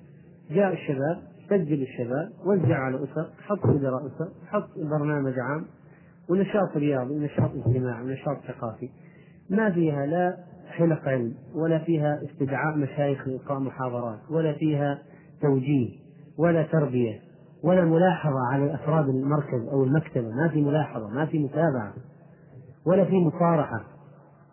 [0.52, 5.66] جاء الشباب سجل الشباب وزع على الأسر حط مدراء أسر حط برنامج عام
[6.30, 8.90] ونشاط رياضي ونشاط اجتماعي ونشاط ثقافي.
[9.50, 10.38] ما فيها لا
[10.68, 15.00] حلق علم ولا فيها استدعاء مشايخ لإلقاء محاضرات ولا فيها
[15.42, 15.90] توجيه
[16.38, 17.20] ولا تربية
[17.64, 20.30] ولا ملاحظة على أفراد المركز أو المكتبة.
[20.30, 21.94] ما في ملاحظة ما في متابعة
[22.86, 23.84] ولا في مصارحة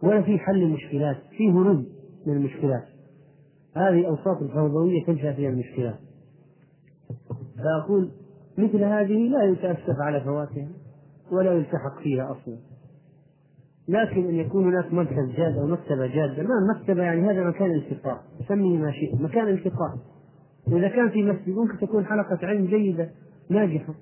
[0.02, 1.84] ولا في حل المشكلات في هروب
[2.26, 2.84] من المشكلات.
[3.76, 5.98] هذه أوساط الفوضوية تنشأ فيها المشكلات.
[7.62, 8.10] فأقول
[8.58, 10.68] مثل هذه لا يتأسف على فواتها
[11.32, 12.56] ولا يلتحق فيها أصلا.
[13.88, 18.22] لكن أن يكون هناك مركز جاد أو مكتبة جادة ما مكتبة يعني هذا مكان التقاء
[18.48, 19.98] سميه ما شئت مكان التقاء.
[20.68, 23.10] وإذا كان في مسجد ممكن تكون حلقة علم جيدة
[23.50, 23.94] ناجحة.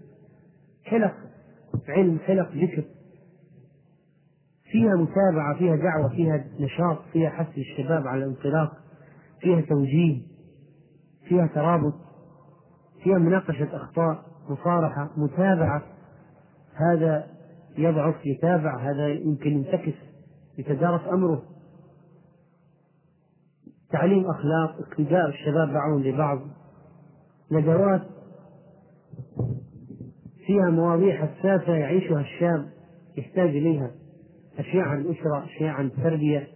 [0.85, 1.15] حلق
[1.89, 2.85] علم حلق ذكر.
[4.65, 8.73] فيها متابعة فيها دعوة فيها نشاط فيها حث الشباب على الانطلاق
[9.41, 10.23] فيها توجيه
[11.29, 12.08] فيها ترابط.
[13.03, 15.83] فيها مناقشة أخطاء مصارحة متابعة.
[16.75, 17.27] هذا
[17.79, 19.99] يضعف يتابع هذا يمكن ينتكس
[20.59, 21.43] يتدارس أمره.
[23.91, 26.41] تعليم أخلاق اقتداء الشباب بعضهم لبعض.
[27.53, 28.03] ندوات
[30.47, 32.67] فيها مواضيع حساسة يعيشها الشاب
[33.17, 33.91] يحتاج إليها.
[34.59, 36.49] أشياء عن الأسرة أشياء عن التربية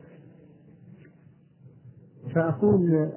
[2.35, 3.13] فأقول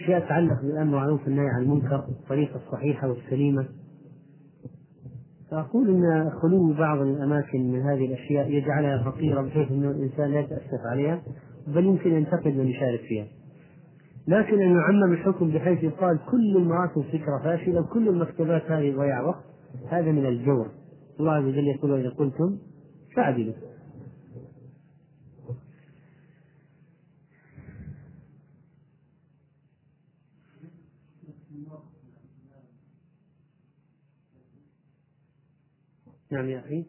[0.00, 3.68] أشياء تتعلق بالأمر والمعروف والنهي عن المنكر الطريقة الصحيحة والسليمة.
[5.50, 10.80] فأقول أن خلو بعض الأماكن من هذه الأشياء يجعلها فقيرة بحيث أن الإنسان لا يتأسف
[10.92, 11.22] عليها
[11.66, 13.26] بل يمكن ينتقد ويشارك فيها.
[14.28, 19.44] لكن أن يعمم الحكم بحيث يقال كل المراكز فكرة فاشلة وكل المكتبات هذه ضياع وقت
[19.88, 20.66] هذا من الجور.
[21.20, 22.58] الله عز وجل يقول وإذا قلتم
[23.16, 23.54] فاعدلوا.
[36.30, 36.84] نعم يا أخي.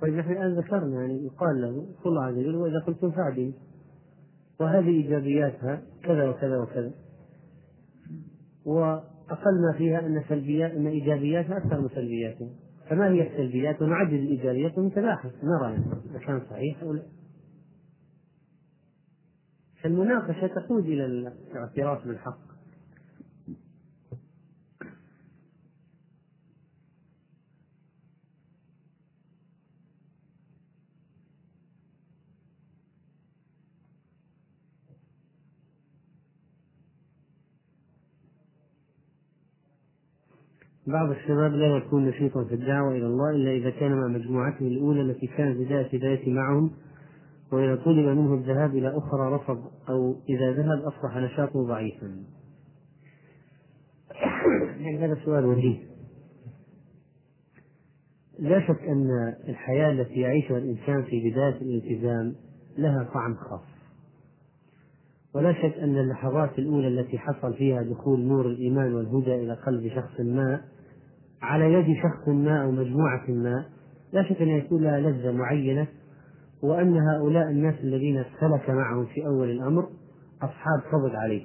[0.00, 3.52] طيب نحن الآن ذكرنا يعني يقال له الله عز وجل وإذا قلتم فاعدلوا.
[4.60, 6.92] وهذه إيجابياتها كذا وكذا وكذا.
[9.30, 12.48] وأقل ما فيها أن سلبيات أن إيجابياتها أكثر من سلبياتها.
[12.90, 15.76] فما هي السلبيات؟ ونعدد الإيجابيات ونتباحث نرى
[16.10, 17.02] إذا كان صحيح أو لا.
[19.82, 22.47] فالمناقشة تقود إلى الاعتراف بالحق.
[40.88, 45.00] بعض الشباب لا يكون نشيطا في الدعوة إلى الله إلا إذا كان مع مجموعته الأولى
[45.00, 46.70] التي كانت بداية بداية معهم
[47.52, 52.06] وإذا طلب منه الذهاب إلى أخرى رفض أو إذا ذهب أصبح نشاطه ضعيفا.
[54.80, 55.78] يعني هذا سؤال وجيه.
[58.38, 62.34] لا شك أن الحياة التي يعيشها الإنسان في بداية الالتزام
[62.78, 63.78] لها طعم خاص.
[65.34, 70.20] ولا شك أن اللحظات الأولى التي حصل فيها دخول نور الإيمان والهدى إلى قلب شخص
[70.20, 70.60] ما
[71.42, 73.64] على يد شخص ما أو مجموعة ما
[74.12, 75.86] لا شك أن يكون لها لذة معينة
[76.62, 79.88] وأن هؤلاء الناس الذين سلك معهم في أول الأمر
[80.42, 81.42] أصحاب فضل عليه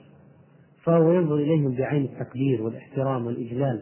[0.83, 3.81] فهو ينظر إليهم بعين التقدير والإحترام والإجلال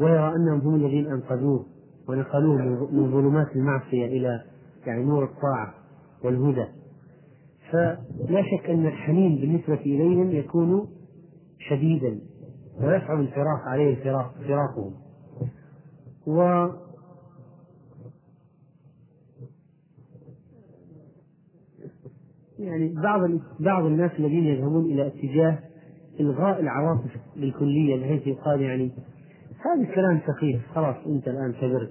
[0.00, 1.66] ويرى أنهم هم الذين أنقذوه
[2.08, 2.62] ونقلوه
[2.92, 4.44] من ظلمات المعصية إلى
[4.86, 5.74] يعني نور الطاعة
[6.24, 6.66] والهدى.
[7.72, 10.88] فلا شك أن الحنين بالنسبة إليهم يكون
[11.58, 12.20] شديدا
[12.80, 14.04] ويصعب الفراق عليه
[14.48, 15.03] فراقهم.
[16.26, 16.68] و
[22.58, 23.20] يعني بعض
[23.60, 25.58] بعض الناس الذين يذهبون إلى اتجاه
[26.20, 28.90] إلغاء العواطف بالكلية بحيث يقال يعني
[29.64, 31.90] هذا الكلام سخيف خلاص أنت الآن كبرت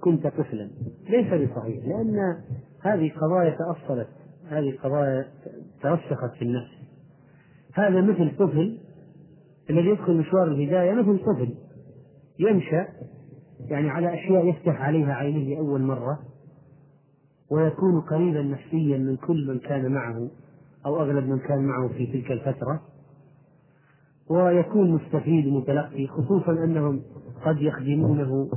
[0.00, 0.70] كنت طفلا.
[1.08, 2.36] ليس بصحيح لأن
[2.82, 4.08] هذه قضايا تأصلت
[4.48, 5.26] هذه قضايا
[5.82, 6.70] ترسخت في النفس.
[7.74, 8.78] هذا مثل طفل
[9.70, 11.54] الذي يدخل مشوار الهداية مثل طفل
[12.38, 12.86] ينشأ
[13.66, 16.18] يعني على أشياء يفتح عليها عينيه لاول مرة
[17.50, 20.28] ويكون قريبا نفسيا من كل من كان معه
[20.86, 22.82] أو أغلب من كان معه في تلك الفترة
[24.30, 27.02] ويكون مستفيد متلقي خصوصا أنهم
[27.44, 28.50] قد يخدمونه.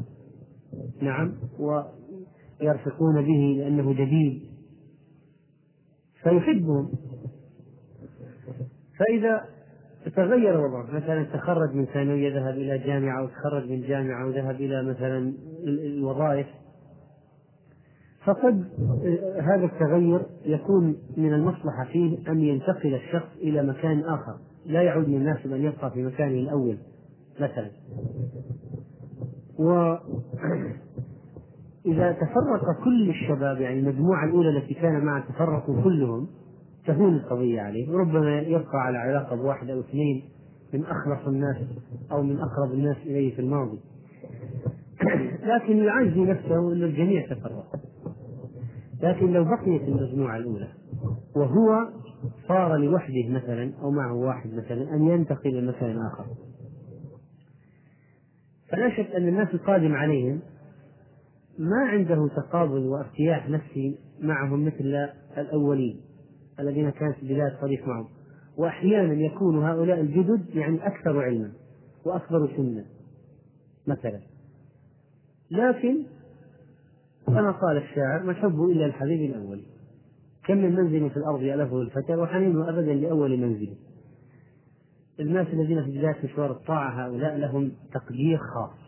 [1.02, 4.44] نعم ويرفقون به لأنه جديد.
[6.24, 6.92] فيحبهم.
[9.00, 9.46] فإذا
[10.10, 14.84] تغير وضعه مثلا تخرج من ثانوية ذهب إلى جامعة أو تخرج من جامعة وذهب إلى
[14.84, 15.34] مثلا
[15.64, 16.48] الوظائف.
[18.26, 18.66] فقد
[19.42, 24.36] هذا التغير يكون من المصلحة فيه أن ينتقل الشخص إلى مكان آخر.
[24.66, 26.78] لا يعود من الناس أن يبقى في مكانه الأول
[27.40, 27.72] مثلا.
[29.60, 30.02] وإذا
[32.22, 36.28] تفرق كل الشباب يعني المجموعة الأولى التي كان معه تفرقوا كلهم
[36.86, 37.90] تهون القضية عليه.
[37.92, 40.24] وربما يبقى على علاقة بواحد أو اثنين
[40.74, 41.58] من أخلص الناس
[42.12, 43.80] أو من أقرب الناس إليه في الماضي.
[45.44, 47.66] لكن يعزي نفسه أن الجميع تفرق
[49.04, 50.68] لكن لو بقيت المجموعة الأولى
[51.36, 51.90] وهو
[52.48, 56.26] صار لوحده مثلا أو معه واحد مثلا أن ينتقل إلى مكان آخر.
[58.70, 60.40] فلا شك أن الناس القادم عليهم
[61.60, 66.02] ما عنده تقابل وارتياح نفسي معهم مثل الأولين.
[66.62, 68.08] الذين كانت بداية الطريق معهم.
[68.58, 71.52] وأحيانا يكون هؤلاء الجدد يعني أكثر علما
[72.06, 72.86] وأكبر سنا
[73.88, 74.20] مثلا.
[75.52, 76.04] لكن
[77.28, 79.62] كما قال الشاعر ما الحب إلا الحبيب الأول.
[80.46, 83.76] كم من منزل في الأرض يألفه الفتى وحنينه أبدا لأول منزل.
[85.20, 88.82] الناس الذين في بداية مشوار الطاعة هؤلاء لهم تقدير خاص.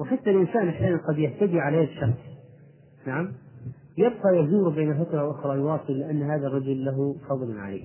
[0.00, 2.20] وحتى الإنسان أحيانا قد يهتدي عليه الشخص
[3.06, 3.32] نعم؟
[3.98, 7.84] يبقى يزور بين فترة وأخرى يواصل لأن هذا الرجل له فضل عليه.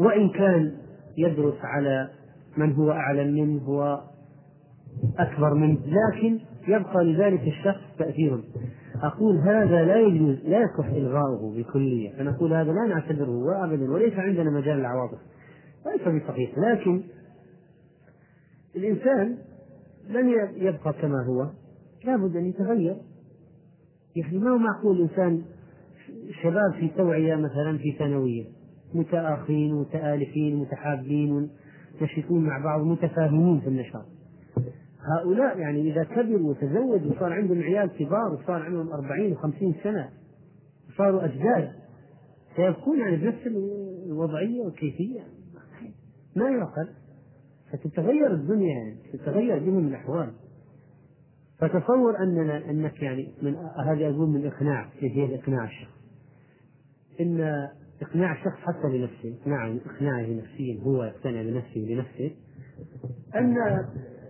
[0.00, 0.72] وإن كان
[1.18, 2.10] يدرس على
[2.56, 4.00] من هو أعلم منه هو
[5.18, 8.40] أكبر منه لكن يبقى لذلك الشخص تأثير
[9.02, 12.12] أقول هذا لا يجوز لا يصح إلغاؤه بكلية.
[12.18, 15.18] فنقول هذا لا نعتبره أبدا وليس عندنا مجال العواطف
[15.86, 17.02] ليس بصحيح لكن
[18.76, 19.36] الإنسان
[20.08, 21.50] لن يبقى كما هو.
[22.04, 22.96] لابد أن يتغير.
[24.16, 25.42] يعني ما هو معقول إنسان
[26.42, 28.44] شباب في توعية مثلا في ثانوية؟
[28.94, 31.50] متآخين متآلفين متحابين
[32.02, 34.04] نشطون مع بعض متفاهمين في النشاط.
[35.18, 40.08] هؤلاء يعني إذا كبروا وتزوجوا وصار عندهم عيال كبار وصار عندهم أربعين وخمسين سنة
[40.88, 41.72] وصاروا أجداد.
[42.56, 43.46] سيكون يعني بنفس
[44.06, 45.20] الوضعية والكيفية.
[46.36, 46.88] ما يعقل.
[47.72, 50.32] فتتغير الدنيا يعني تتغير بهم الأحوال.
[51.58, 55.96] فتصور أننا أنك يعني من هذه أقول من إقناع كيفية إقناع الشخص.
[57.20, 57.68] إن
[58.02, 62.30] إقناع الشخص حتى لنفسه إقناع إقناعه نفسيا هو يقتنع بنفسه لنفسه
[63.34, 63.56] أن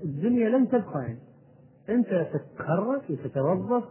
[0.05, 1.19] الدنيا لن تبقى يعني.
[1.89, 3.85] أنت تتخرج وتتوظف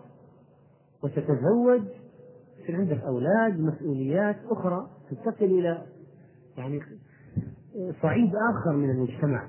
[1.04, 1.82] وتتزوج
[2.64, 5.86] يصير عندك أولاد مسؤوليات أخرى تنتقل إلى
[6.58, 6.80] يعني
[8.02, 9.48] صعيد آخر من المجتمع.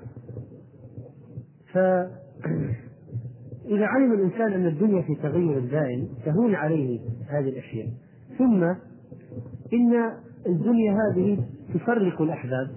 [3.67, 6.99] فإذا علم الإنسان أن الدنيا في تغير دائم تهون عليه
[7.29, 7.87] هذه الأشياء.
[8.37, 8.63] ثم
[9.73, 10.11] إن
[10.47, 12.71] الدنيا هذه تفرق الأحباب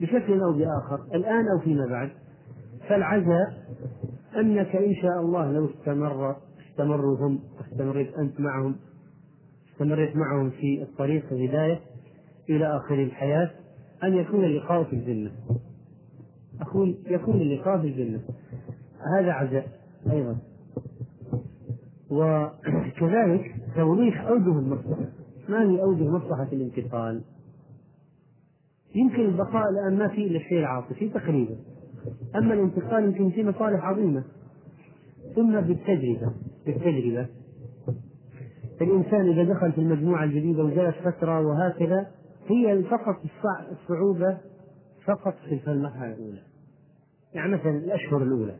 [0.00, 2.10] بشكل أو بآخر الآن أو فيما بعد.
[2.88, 3.64] فالعزاء
[4.36, 6.36] أنك إن شاء الله لو استمر
[6.70, 8.76] استمروا هم واستمريت أنت معهم
[9.72, 11.80] استمريت معهم في الطريق الهداية
[12.50, 13.50] إلى آخر الحياة
[14.04, 15.30] أن يكون اللقاء في الجنة.
[16.60, 18.20] أقول يكون اللقاء في الجنة.
[19.18, 19.66] هذا عزاء
[20.10, 20.36] أيضا.
[22.10, 25.08] وكذلك توضيح أوجه المصلحة.
[25.48, 27.22] ما هي أوجه مصلحة الانتقال؟
[28.94, 31.56] يمكن البقاء الآن ما في إلا الشيء العاطفي تقريبا.
[32.36, 34.24] أما الانتقال يمكن في مصالح عظيمة.
[35.34, 36.32] ثم بالتجربة
[36.66, 37.26] بالتجربة.
[38.80, 42.06] الإنسان إذا دخل في المجموعة الجديدة وجلس فترة وهكذا
[42.46, 43.16] هي فقط
[43.70, 44.38] الصعوبة
[45.04, 46.42] فقط في المرحلة الأولى.
[47.34, 48.56] يعني مثلا الأشهر الأولى.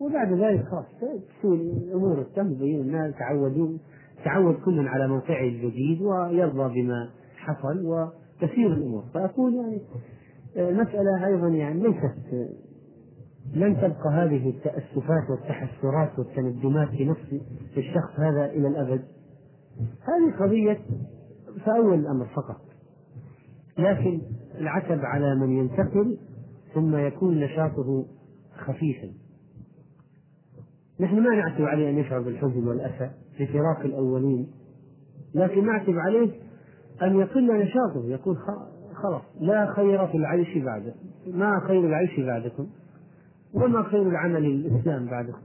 [0.00, 3.78] وبعد ذلك خلاص تصير الأمور تنبي الناس تعودوا
[4.24, 9.04] تعود كل على موقعه الجديد ويرضى بما حصل وتسير الأمور.
[9.14, 9.80] فأقول يعني
[10.56, 12.50] مسألة أيضا يعني ليست
[13.54, 17.40] لن تبقى هذه التأسفات والتحسرات والتندمات في نفس
[17.76, 19.04] الشخص هذا إلى الأبد.
[19.80, 20.78] هذه قضية
[21.64, 22.60] في أول الأمر فقط.
[23.78, 24.20] لكن
[24.58, 26.18] العتب على من ينتقل
[26.74, 28.06] ثم يكون نشاطه
[28.56, 29.08] خفيفا.
[31.00, 33.10] نحن ما نعتب عليه أن يشعر بالحزن والأسى
[33.40, 34.46] لفراق الأولين
[35.34, 36.30] لكن نعتب عليه
[37.02, 38.36] أن يقل نشاطه يقول
[39.02, 40.94] خلاص لا خير في العيش بعده
[41.26, 42.66] ما خير العيش بعدكم
[43.54, 45.42] وما خير العمل الإسلام بعدكم.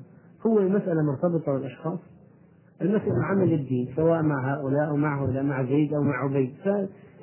[0.47, 1.99] هو المسألة مرتبطة بالأشخاص
[2.81, 6.53] المسألة عمل الدين سواء مع هؤلاء أو مع هؤلاء مع زيد أو مع عبيد.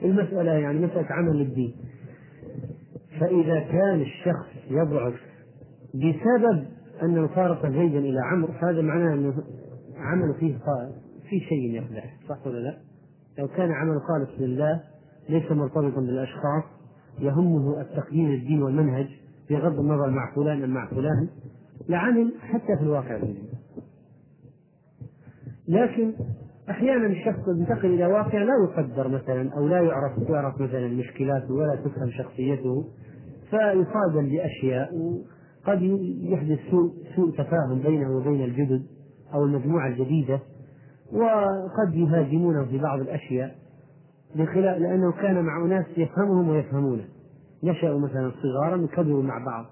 [0.03, 1.75] فالمسألة يعني مسألة عمل الدين.
[3.21, 5.15] فإذا كان الشخص يضعف
[5.95, 6.65] بسبب
[7.03, 9.35] أنه فارق زيدا إلى عمرو هذا معناه أنه
[9.97, 10.59] عمل فيه
[11.31, 12.79] في شيء يقدح صح ولا لا؟
[13.39, 14.81] لو كان عمل خالص لله
[15.29, 16.65] ليس مرتبطا بالأشخاص
[17.19, 19.07] يهمه التقديم الدين والمنهج
[19.51, 21.29] بغض النظر مع فلان أم مع فلان
[21.89, 23.19] لعمل حتى في الواقع
[25.69, 26.13] لكن
[26.71, 31.77] أحيانا الشخص ينتقل إلى واقع لا يقدر مثلا أو لا يعرف تعرف مثلا مشكلاته ولا
[31.77, 32.85] تفهم شخصيته
[33.51, 34.91] فيصادم بأشياء
[35.69, 35.83] قد
[36.23, 38.87] يحدث سوء سوء تفاهم بينه وبين الجدد
[39.35, 40.41] أو المجموعة الجديدة
[41.13, 43.59] وقد يهاجمونه في بعض الأشياء
[44.35, 47.09] بخلاف لأنه كان مع أناس يفهمهم ويفهمونه.
[47.63, 49.67] نشأوا مثلا صغارا وكبروا مع بعض.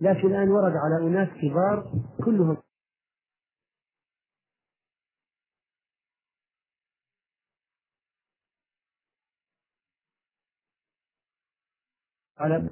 [0.00, 1.92] لكن الآن ورد على أناس كبار
[2.24, 2.56] كلهم
[12.38, 12.70] على